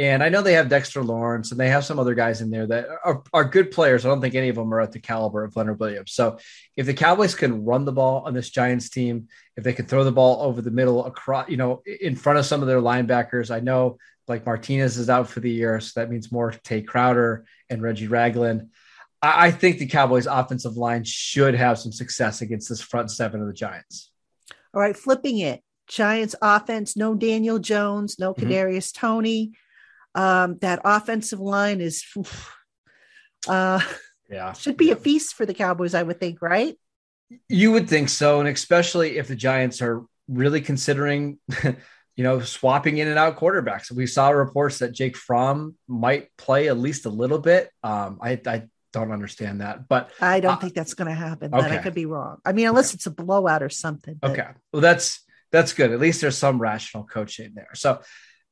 And 0.00 0.24
I 0.24 0.28
know 0.28 0.42
they 0.42 0.54
have 0.54 0.68
Dexter 0.68 1.04
Lawrence 1.04 1.52
and 1.52 1.60
they 1.60 1.68
have 1.68 1.84
some 1.84 2.00
other 2.00 2.14
guys 2.14 2.40
in 2.40 2.50
there 2.50 2.66
that 2.66 2.88
are, 3.04 3.22
are 3.32 3.44
good 3.44 3.70
players. 3.70 4.04
I 4.04 4.08
don't 4.08 4.20
think 4.20 4.34
any 4.34 4.48
of 4.48 4.56
them 4.56 4.74
are 4.74 4.80
at 4.80 4.90
the 4.90 4.98
caliber 4.98 5.44
of 5.44 5.54
Leonard 5.54 5.78
Williams. 5.78 6.12
So 6.12 6.38
if 6.76 6.86
the 6.86 6.94
Cowboys 6.94 7.36
can 7.36 7.64
run 7.64 7.84
the 7.84 7.92
ball 7.92 8.24
on 8.26 8.34
this 8.34 8.50
Giants 8.50 8.90
team, 8.90 9.28
if 9.56 9.62
they 9.62 9.72
can 9.72 9.86
throw 9.86 10.02
the 10.02 10.10
ball 10.10 10.42
over 10.42 10.60
the 10.60 10.72
middle 10.72 11.04
across, 11.04 11.48
you 11.48 11.56
know, 11.56 11.82
in 12.00 12.16
front 12.16 12.40
of 12.40 12.46
some 12.46 12.60
of 12.60 12.66
their 12.66 12.80
linebackers, 12.80 13.54
I 13.54 13.60
know 13.60 13.98
like 14.26 14.44
Martinez 14.44 14.96
is 14.96 15.08
out 15.08 15.28
for 15.28 15.38
the 15.38 15.50
year. 15.50 15.78
So 15.78 16.00
that 16.00 16.10
means 16.10 16.32
more 16.32 16.50
Tae 16.50 16.82
Crowder 16.82 17.44
and 17.70 17.80
Reggie 17.80 18.08
Ragland. 18.08 18.70
I, 19.22 19.46
I 19.46 19.50
think 19.52 19.78
the 19.78 19.86
Cowboys 19.86 20.26
offensive 20.26 20.76
line 20.76 21.04
should 21.04 21.54
have 21.54 21.78
some 21.78 21.92
success 21.92 22.40
against 22.40 22.68
this 22.68 22.80
front 22.80 23.12
seven 23.12 23.40
of 23.40 23.46
the 23.46 23.52
Giants. 23.52 24.10
All 24.74 24.80
right, 24.80 24.96
flipping 24.96 25.38
it. 25.38 25.62
Giants 25.86 26.34
offense, 26.42 26.96
no 26.96 27.14
Daniel 27.14 27.60
Jones, 27.60 28.18
no 28.18 28.34
mm-hmm. 28.34 28.50
Kadarius 28.50 28.90
mm-hmm. 28.90 29.06
Toney 29.06 29.52
um, 30.14 30.58
that 30.58 30.80
offensive 30.84 31.40
line 31.40 31.80
is, 31.80 32.04
uh, 33.48 33.80
yeah, 34.30 34.52
should 34.52 34.76
be 34.76 34.86
yeah. 34.86 34.92
a 34.92 34.96
feast 34.96 35.34
for 35.34 35.46
the 35.46 35.54
Cowboys, 35.54 35.94
I 35.94 36.02
would 36.02 36.20
think, 36.20 36.40
right? 36.40 36.76
You 37.48 37.72
would 37.72 37.88
think 37.88 38.08
so, 38.08 38.40
and 38.40 38.48
especially 38.48 39.18
if 39.18 39.28
the 39.28 39.36
Giants 39.36 39.82
are 39.82 40.04
really 40.28 40.60
considering, 40.60 41.38
you 41.64 42.24
know, 42.24 42.40
swapping 42.40 42.98
in 42.98 43.08
and 43.08 43.18
out 43.18 43.36
quarterbacks. 43.36 43.90
We 43.90 44.06
saw 44.06 44.30
reports 44.30 44.78
that 44.78 44.92
Jake 44.92 45.16
Fromm 45.16 45.76
might 45.88 46.28
play 46.36 46.68
at 46.68 46.78
least 46.78 47.06
a 47.06 47.10
little 47.10 47.38
bit. 47.38 47.70
Um, 47.82 48.18
I, 48.22 48.40
I 48.46 48.64
don't 48.92 49.10
understand 49.10 49.60
that, 49.60 49.88
but 49.88 50.10
I 50.20 50.40
don't 50.40 50.54
uh, 50.54 50.56
think 50.56 50.74
that's 50.74 50.94
going 50.94 51.08
to 51.08 51.14
happen. 51.14 51.52
Okay. 51.52 51.62
But 51.62 51.72
I 51.72 51.78
could 51.78 51.94
be 51.94 52.06
wrong. 52.06 52.38
I 52.44 52.52
mean, 52.52 52.68
unless 52.68 52.90
okay. 52.90 52.96
it's 52.96 53.06
a 53.06 53.10
blowout 53.10 53.62
or 53.62 53.68
something. 53.68 54.16
But... 54.20 54.30
Okay, 54.30 54.48
well, 54.72 54.82
that's 54.82 55.24
that's 55.50 55.72
good. 55.72 55.92
At 55.92 56.00
least 56.00 56.20
there's 56.20 56.38
some 56.38 56.60
rational 56.60 57.04
coaching 57.04 57.52
there. 57.54 57.70
So 57.74 58.00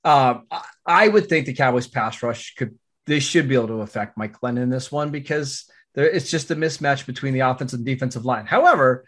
um, 0.04 0.46
I 0.84 1.06
would 1.06 1.28
think 1.28 1.46
the 1.46 1.54
Cowboys 1.54 1.86
pass 1.86 2.22
rush 2.22 2.54
could 2.54 2.78
they 3.06 3.20
should 3.20 3.48
be 3.48 3.54
able 3.54 3.68
to 3.68 3.80
affect 3.80 4.16
Mike 4.16 4.38
Glennon 4.40 4.62
in 4.62 4.70
this 4.70 4.92
one 4.92 5.10
because 5.10 5.64
there, 5.94 6.08
it's 6.08 6.30
just 6.30 6.50
a 6.50 6.56
mismatch 6.56 7.06
between 7.06 7.34
the 7.34 7.40
offensive 7.40 7.78
and 7.78 7.86
defensive 7.86 8.24
line. 8.24 8.46
However, 8.46 9.04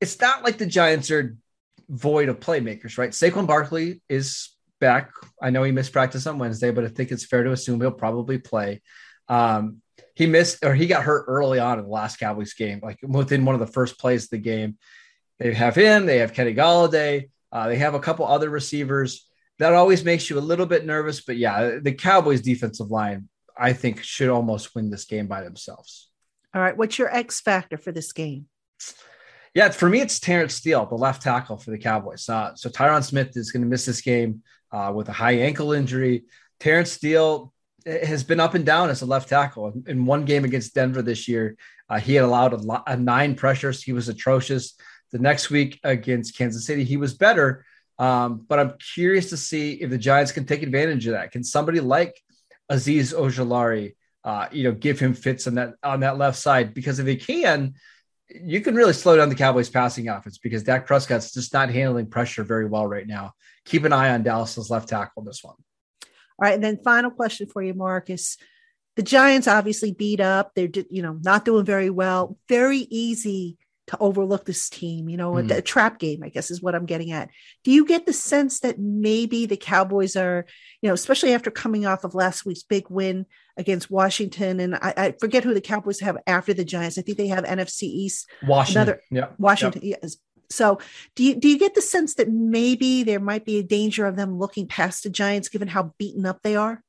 it's 0.00 0.20
not 0.20 0.44
like 0.44 0.58
the 0.58 0.66
Giants 0.66 1.10
are 1.10 1.36
void 1.88 2.28
of 2.28 2.40
playmakers, 2.40 2.98
right? 2.98 3.10
Saquon 3.10 3.46
Barkley 3.46 4.02
is 4.08 4.50
back. 4.80 5.10
I 5.40 5.50
know 5.50 5.62
he 5.62 5.72
missed 5.72 5.92
practice 5.92 6.26
on 6.26 6.38
Wednesday, 6.38 6.70
but 6.70 6.84
I 6.84 6.88
think 6.88 7.10
it's 7.10 7.24
fair 7.24 7.44
to 7.44 7.52
assume 7.52 7.80
he'll 7.80 7.90
probably 7.90 8.38
play. 8.38 8.82
Um, 9.28 9.82
he 10.14 10.26
missed 10.26 10.64
or 10.64 10.74
he 10.74 10.86
got 10.86 11.04
hurt 11.04 11.26
early 11.28 11.58
on 11.58 11.78
in 11.78 11.84
the 11.84 11.90
last 11.90 12.18
Cowboys 12.18 12.54
game, 12.54 12.80
like 12.82 12.98
within 13.02 13.44
one 13.44 13.54
of 13.54 13.60
the 13.60 13.66
first 13.66 13.98
plays 13.98 14.24
of 14.24 14.30
the 14.30 14.38
game. 14.38 14.78
They 15.38 15.54
have 15.54 15.76
him, 15.76 16.06
they 16.06 16.18
have 16.18 16.34
Kenny 16.34 16.54
Golladay, 16.54 17.30
uh, 17.52 17.68
they 17.68 17.76
have 17.76 17.94
a 17.94 18.00
couple 18.00 18.26
other 18.26 18.50
receivers 18.50 19.27
that 19.58 19.74
always 19.74 20.04
makes 20.04 20.30
you 20.30 20.38
a 20.38 20.40
little 20.40 20.66
bit 20.66 20.86
nervous. 20.86 21.20
But 21.20 21.36
yeah, 21.36 21.78
the 21.80 21.92
Cowboys 21.92 22.40
defensive 22.40 22.90
line, 22.90 23.28
I 23.56 23.72
think, 23.72 24.02
should 24.02 24.28
almost 24.28 24.74
win 24.74 24.90
this 24.90 25.04
game 25.04 25.26
by 25.26 25.42
themselves. 25.42 26.08
All 26.54 26.62
right. 26.62 26.76
What's 26.76 26.98
your 26.98 27.14
X 27.14 27.40
factor 27.40 27.76
for 27.76 27.92
this 27.92 28.12
game? 28.12 28.46
Yeah, 29.54 29.70
for 29.70 29.88
me, 29.88 30.00
it's 30.00 30.20
Terence 30.20 30.54
Steele, 30.54 30.86
the 30.86 30.94
left 30.94 31.22
tackle 31.22 31.56
for 31.56 31.70
the 31.70 31.78
Cowboys. 31.78 32.28
Uh, 32.28 32.54
so 32.54 32.68
Tyron 32.68 33.02
Smith 33.02 33.36
is 33.36 33.50
going 33.50 33.62
to 33.62 33.68
miss 33.68 33.84
this 33.84 34.00
game 34.00 34.42
uh, 34.72 34.92
with 34.94 35.08
a 35.08 35.12
high 35.12 35.32
ankle 35.32 35.72
injury. 35.72 36.24
Terence 36.60 36.92
Steele 36.92 37.52
eh, 37.86 38.06
has 38.06 38.22
been 38.22 38.40
up 38.40 38.54
and 38.54 38.64
down 38.64 38.90
as 38.90 39.02
a 39.02 39.06
left 39.06 39.28
tackle. 39.28 39.72
In 39.86 40.06
one 40.06 40.24
game 40.24 40.44
against 40.44 40.74
Denver 40.74 41.02
this 41.02 41.26
year, 41.28 41.56
uh, 41.88 41.98
he 41.98 42.14
had 42.14 42.24
allowed 42.24 42.52
a, 42.52 42.56
lot, 42.56 42.84
a 42.86 42.96
nine 42.96 43.34
pressures. 43.34 43.82
He 43.82 43.92
was 43.92 44.08
atrocious. 44.08 44.74
The 45.10 45.18
next 45.18 45.50
week 45.50 45.80
against 45.82 46.36
Kansas 46.36 46.66
City, 46.66 46.84
he 46.84 46.98
was 46.98 47.14
better, 47.14 47.64
um, 47.98 48.44
but 48.48 48.58
I'm 48.58 48.74
curious 48.94 49.30
to 49.30 49.36
see 49.36 49.72
if 49.72 49.90
the 49.90 49.98
Giants 49.98 50.32
can 50.32 50.44
take 50.44 50.62
advantage 50.62 51.06
of 51.06 51.12
that. 51.12 51.32
Can 51.32 51.42
somebody 51.42 51.80
like 51.80 52.20
Azeez 52.70 53.14
Ojulari, 53.14 53.94
uh, 54.24 54.46
you 54.52 54.64
know, 54.64 54.72
give 54.72 55.00
him 55.00 55.14
fits 55.14 55.46
on 55.46 55.56
that 55.56 55.74
on 55.82 56.00
that 56.00 56.18
left 56.18 56.38
side? 56.38 56.74
Because 56.74 56.98
if 56.98 57.06
they 57.06 57.16
can, 57.16 57.74
you 58.28 58.60
can 58.60 58.74
really 58.74 58.92
slow 58.92 59.16
down 59.16 59.28
the 59.28 59.34
Cowboys' 59.34 59.70
passing 59.70 60.08
offense 60.08 60.38
because 60.38 60.62
Dak 60.62 60.86
Prescott's 60.86 61.32
just 61.32 61.52
not 61.52 61.70
handling 61.70 62.06
pressure 62.06 62.44
very 62.44 62.66
well 62.66 62.86
right 62.86 63.06
now. 63.06 63.32
Keep 63.64 63.84
an 63.84 63.92
eye 63.92 64.10
on 64.10 64.22
Dallas's 64.22 64.70
left 64.70 64.88
tackle 64.88 65.24
this 65.24 65.42
one. 65.42 65.56
All 66.04 66.44
right, 66.44 66.54
and 66.54 66.62
then 66.62 66.78
final 66.84 67.10
question 67.10 67.48
for 67.48 67.62
you, 67.62 67.74
Marcus. 67.74 68.36
The 68.94 69.02
Giants 69.02 69.48
obviously 69.48 69.92
beat 69.92 70.20
up. 70.20 70.52
They're 70.54 70.68
you 70.88 71.02
know 71.02 71.18
not 71.20 71.44
doing 71.44 71.64
very 71.64 71.90
well. 71.90 72.36
Very 72.48 72.78
easy 72.78 73.56
to 73.88 73.98
overlook 73.98 74.44
this 74.44 74.68
team, 74.68 75.08
you 75.08 75.16
know, 75.16 75.32
mm. 75.32 75.50
a, 75.50 75.58
a, 75.58 75.62
trap 75.62 75.98
game, 75.98 76.22
I 76.22 76.28
guess 76.28 76.50
is 76.50 76.62
what 76.62 76.74
I'm 76.74 76.86
getting 76.86 77.10
at. 77.10 77.30
Do 77.64 77.70
you 77.70 77.84
get 77.84 78.06
the 78.06 78.12
sense 78.12 78.60
that 78.60 78.78
maybe 78.78 79.46
the 79.46 79.56
Cowboys 79.56 80.16
are, 80.16 80.46
you 80.80 80.88
know, 80.88 80.94
especially 80.94 81.32
after 81.32 81.50
coming 81.50 81.86
off 81.86 82.04
of 82.04 82.14
last 82.14 82.44
week's 82.44 82.62
big 82.62 82.88
win 82.90 83.26
against 83.56 83.90
Washington, 83.90 84.60
and 84.60 84.74
I, 84.76 84.94
I 84.96 85.14
forget 85.18 85.44
who 85.44 85.54
the 85.54 85.60
Cowboys 85.60 86.00
have 86.00 86.18
after 86.26 86.54
the 86.54 86.64
Giants. 86.64 86.98
I 86.98 87.02
think 87.02 87.18
they 87.18 87.28
have 87.28 87.44
NFC 87.44 87.84
East. 87.84 88.28
Washington. 88.46 88.82
Another, 88.82 89.02
yeah. 89.10 89.28
Washington. 89.38 89.82
Yep. 89.82 89.98
Yes. 90.02 90.16
So 90.50 90.78
do 91.14 91.24
you 91.24 91.34
do 91.34 91.48
you 91.48 91.58
get 91.58 91.74
the 91.74 91.82
sense 91.82 92.14
that 92.14 92.30
maybe 92.30 93.02
there 93.02 93.20
might 93.20 93.44
be 93.44 93.58
a 93.58 93.62
danger 93.62 94.06
of 94.06 94.16
them 94.16 94.38
looking 94.38 94.66
past 94.66 95.02
the 95.02 95.10
Giants 95.10 95.48
given 95.48 95.68
how 95.68 95.92
beaten 95.98 96.24
up 96.24 96.40
they 96.42 96.56
are? 96.56 96.82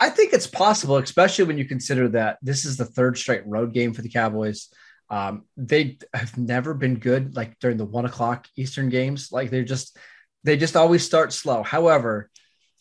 I 0.00 0.10
think 0.10 0.32
it's 0.32 0.48
possible, 0.48 0.96
especially 0.96 1.44
when 1.44 1.58
you 1.58 1.64
consider 1.64 2.08
that 2.08 2.38
this 2.42 2.64
is 2.64 2.76
the 2.76 2.84
third 2.84 3.16
straight 3.16 3.46
road 3.46 3.72
game 3.72 3.92
for 3.92 4.02
the 4.02 4.08
Cowboys. 4.08 4.68
Um, 5.10 5.44
they 5.56 5.98
have 6.14 6.36
never 6.38 6.74
been 6.74 6.96
good 6.96 7.36
like 7.36 7.58
during 7.58 7.76
the 7.76 7.84
one 7.84 8.06
o'clock 8.06 8.48
Eastern 8.56 8.88
games. 8.88 9.30
Like 9.30 9.50
they're 9.50 9.64
just 9.64 9.96
they 10.44 10.56
just 10.56 10.76
always 10.76 11.04
start 11.04 11.32
slow. 11.32 11.62
However, 11.62 12.30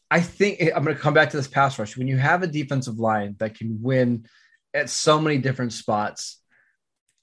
I 0.10 0.22
think 0.22 0.62
I'm 0.62 0.84
going 0.84 0.96
to 0.96 1.02
come 1.02 1.14
back 1.14 1.30
to 1.30 1.38
this 1.38 1.48
pass 1.48 1.78
rush. 1.80 1.96
When 1.96 2.08
you 2.08 2.18
have 2.18 2.44
a 2.44 2.48
defensive 2.48 3.00
line 3.00 3.36
that 3.40 3.56
can 3.56 3.80
win 3.82 4.26
at 4.74 4.90
so 4.90 5.22
many 5.22 5.38
different 5.38 5.74
spots, 5.74 6.42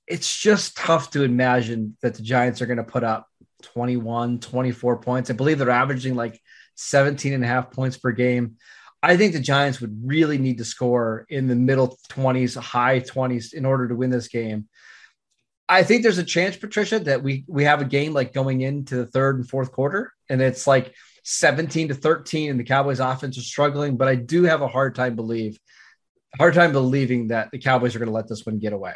it's 0.06 0.34
just 0.40 0.76
tough 0.76 1.11
to 1.11 1.22
imagine 1.22 1.96
that 2.00 2.14
the 2.14 2.22
Giants 2.22 2.62
are 2.62 2.66
going 2.66 2.78
to 2.78 2.84
put 2.84 3.04
up 3.04 3.26
21, 3.62 4.40
24 4.40 4.98
points. 4.98 5.30
I 5.30 5.34
believe 5.34 5.58
they're 5.58 5.70
averaging 5.70 6.14
like 6.14 6.40
17 6.76 7.34
and 7.34 7.44
a 7.44 7.46
half 7.46 7.70
points 7.70 7.98
per 7.98 8.12
game. 8.12 8.56
I 9.02 9.16
think 9.16 9.32
the 9.32 9.40
Giants 9.40 9.80
would 9.80 10.00
really 10.04 10.38
need 10.38 10.58
to 10.58 10.64
score 10.64 11.26
in 11.28 11.46
the 11.46 11.54
middle 11.54 11.98
20s, 12.11 12.56
high 12.56 13.00
20s 13.00 13.52
in 13.52 13.64
order 13.64 13.88
to 13.88 13.94
win 13.94 14.11
this 14.11 14.28
game. 14.28 14.68
I 15.68 15.83
think 15.83 16.02
there's 16.02 16.18
a 16.18 16.24
chance, 16.24 16.57
Patricia, 16.57 16.98
that 17.00 17.22
we 17.22 17.44
we 17.46 17.64
have 17.64 17.83
a 17.83 17.85
game 17.85 18.14
like 18.14 18.33
going 18.33 18.62
into 18.62 18.96
the 18.96 19.07
third 19.07 19.37
and 19.37 19.48
fourth 19.48 19.70
quarter, 19.72 20.12
and 20.31 20.40
it's 20.40 20.66
like 20.66 20.94
17 21.24 21.88
to 21.88 21.94
13, 21.94 22.50
and 22.50 22.59
the 22.59 22.64
Cowboys 22.64 23.00
offense 23.00 23.37
is 23.37 23.46
struggling. 23.46 23.96
But 23.96 24.09
I 24.09 24.14
do 24.14 24.44
have 24.44 24.62
a 24.62 24.68
hard 24.68 24.94
time 24.94 25.14
believe 25.14 25.59
hard 26.38 26.54
time 26.54 26.72
believing 26.72 27.28
that 27.28 27.50
the 27.50 27.59
Cowboys 27.59 27.94
are 27.94 27.98
going 27.98 28.09
to 28.09 28.14
let 28.14 28.28
this 28.28 28.44
one 28.44 28.59
get 28.59 28.72
away. 28.72 28.94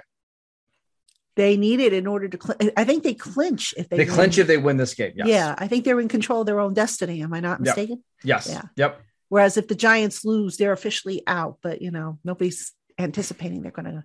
They 1.34 1.56
need 1.56 1.80
it 1.80 1.92
in 1.92 2.06
order 2.06 2.28
to. 2.28 2.38
Cl- 2.40 2.70
I 2.76 2.84
think 2.84 3.04
they 3.04 3.14
clinch 3.14 3.72
if 3.76 3.88
they. 3.88 3.96
They 3.96 4.04
win. 4.04 4.14
clinch 4.14 4.38
if 4.38 4.46
they 4.46 4.58
win 4.58 4.76
this 4.76 4.94
game. 4.94 5.12
Yes. 5.16 5.28
Yeah, 5.28 5.54
I 5.56 5.66
think 5.66 5.84
they're 5.84 6.00
in 6.00 6.08
control 6.08 6.40
of 6.40 6.46
their 6.46 6.60
own 6.60 6.74
destiny. 6.74 7.22
Am 7.22 7.32
I 7.32 7.40
not 7.40 7.60
mistaken? 7.60 8.02
Yep. 8.22 8.24
Yes. 8.24 8.48
Yeah. 8.50 8.62
Yep. 8.76 9.00
Whereas 9.28 9.56
if 9.56 9.66
the 9.66 9.74
Giants 9.74 10.26
lose, 10.26 10.58
they're 10.58 10.72
officially 10.72 11.22
out. 11.26 11.58
But 11.62 11.80
you 11.80 11.90
know, 11.90 12.18
nobody's 12.22 12.72
anticipating 12.98 13.62
they're 13.62 13.70
going 13.70 13.86
to 13.86 14.04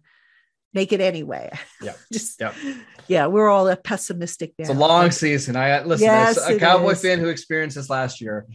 make 0.74 0.94
it 0.94 1.02
anyway. 1.02 1.52
Yeah. 1.82 1.94
Just 2.12 2.40
yeah. 2.40 2.54
Yeah, 3.08 3.28
we're 3.28 3.50
all 3.50 3.68
a 3.70 3.78
pessimistic 3.78 4.54
now. 4.58 4.64
It's 4.64 4.70
a 4.70 4.74
long 4.74 5.12
season. 5.12 5.56
I 5.56 5.72
uh, 5.72 5.86
listen 5.86 6.06
yes, 6.06 6.38
as 6.38 6.56
a 6.56 6.60
Cowboy 6.60 6.92
is. 6.92 7.02
fan 7.02 7.20
who 7.20 7.30
experienced 7.30 7.78
this 7.78 7.90
last 7.90 8.20
year. 8.20 8.46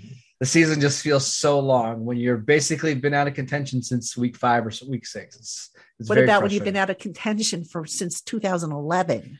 The 0.40 0.46
season 0.46 0.80
just 0.80 1.02
feels 1.02 1.24
so 1.26 1.60
long 1.60 2.04
when 2.04 2.16
you're 2.18 2.36
basically 2.36 2.94
been 2.94 3.14
out 3.14 3.28
of 3.28 3.34
contention 3.34 3.80
since 3.80 4.16
week 4.16 4.36
five 4.36 4.66
or 4.66 4.72
week 4.88 5.06
six. 5.06 5.36
It's, 5.36 5.70
it's 6.00 6.08
what 6.08 6.18
about 6.18 6.42
when 6.42 6.50
you've 6.50 6.64
been 6.64 6.76
out 6.76 6.90
of 6.90 6.98
contention 6.98 7.64
for 7.64 7.86
since 7.86 8.20
2011? 8.22 9.38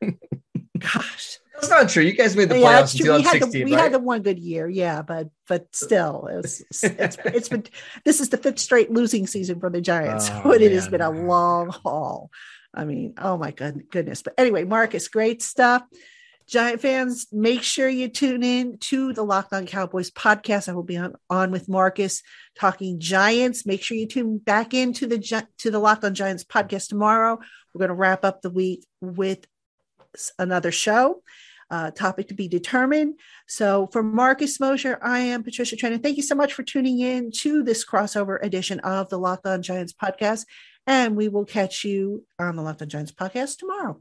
Gosh. 0.78 1.38
That's 1.60 1.70
not 1.70 1.88
true. 1.88 2.02
You 2.02 2.12
guys 2.12 2.36
made 2.36 2.48
the 2.48 2.58
yeah, 2.58 2.80
playoffs 2.80 2.98
in 2.98 3.04
2016. 3.04 3.10
We, 3.20 3.26
had 3.28 3.52
the, 3.52 3.64
we 3.64 3.74
right? 3.74 3.82
had 3.82 3.92
the 3.92 3.98
one 3.98 4.22
good 4.22 4.38
year, 4.38 4.68
yeah, 4.68 5.02
but 5.02 5.28
but 5.46 5.74
still, 5.74 6.26
it 6.26 6.36
was, 6.36 6.60
it's, 6.70 7.18
it's 7.24 7.48
been 7.48 7.64
this 8.04 8.20
is 8.20 8.30
the 8.30 8.36
fifth 8.36 8.58
straight 8.58 8.90
losing 8.90 9.26
season 9.26 9.60
for 9.60 9.70
the 9.70 9.80
Giants. 9.80 10.30
Oh, 10.30 10.42
so 10.44 10.52
it 10.52 10.60
man. 10.62 10.72
has 10.72 10.88
been 10.88 11.00
a 11.00 11.10
long 11.10 11.68
haul. 11.68 12.30
I 12.72 12.84
mean, 12.84 13.14
oh 13.18 13.36
my 13.36 13.50
god, 13.50 13.82
goodness. 13.90 14.22
But 14.22 14.34
anyway, 14.38 14.64
Marcus, 14.64 15.08
great 15.08 15.42
stuff. 15.42 15.82
Giant 16.46 16.80
fans, 16.80 17.28
make 17.30 17.62
sure 17.62 17.88
you 17.88 18.08
tune 18.08 18.42
in 18.42 18.78
to 18.78 19.12
the 19.12 19.22
Locked 19.22 19.52
On 19.52 19.66
Cowboys 19.66 20.10
podcast. 20.10 20.68
I 20.68 20.72
will 20.72 20.82
be 20.82 20.96
on, 20.96 21.14
on 21.28 21.52
with 21.52 21.68
Marcus 21.68 22.24
talking 22.58 22.98
Giants. 22.98 23.64
Make 23.66 23.84
sure 23.84 23.96
you 23.96 24.08
tune 24.08 24.38
back 24.38 24.74
into 24.74 25.06
the 25.06 25.46
to 25.58 25.70
the 25.70 25.78
Locked 25.78 26.04
On 26.04 26.14
Giants 26.14 26.42
podcast 26.42 26.88
tomorrow. 26.88 27.38
We're 27.72 27.78
going 27.78 27.90
to 27.90 27.94
wrap 27.94 28.24
up 28.24 28.42
the 28.42 28.50
week 28.50 28.84
with 29.00 29.46
another 30.38 30.72
show. 30.72 31.22
Uh, 31.70 31.90
topic 31.92 32.26
to 32.28 32.34
be 32.34 32.48
determined. 32.48 33.14
So, 33.46 33.88
for 33.92 34.02
Marcus 34.02 34.58
Mosher, 34.58 34.98
I 35.02 35.20
am 35.20 35.44
Patricia 35.44 35.76
Traina. 35.76 36.02
Thank 36.02 36.16
you 36.16 36.22
so 36.22 36.34
much 36.34 36.52
for 36.52 36.64
tuning 36.64 36.98
in 36.98 37.30
to 37.42 37.62
this 37.62 37.84
crossover 37.84 38.42
edition 38.42 38.80
of 38.80 39.08
the 39.08 39.18
Locked 39.18 39.46
On 39.46 39.62
Giants 39.62 39.92
podcast. 39.92 40.46
And 40.86 41.16
we 41.16 41.28
will 41.28 41.44
catch 41.44 41.84
you 41.84 42.24
on 42.38 42.56
the 42.56 42.62
Locked 42.62 42.82
On 42.82 42.88
Giants 42.88 43.12
podcast 43.12 43.58
tomorrow. 43.58 44.00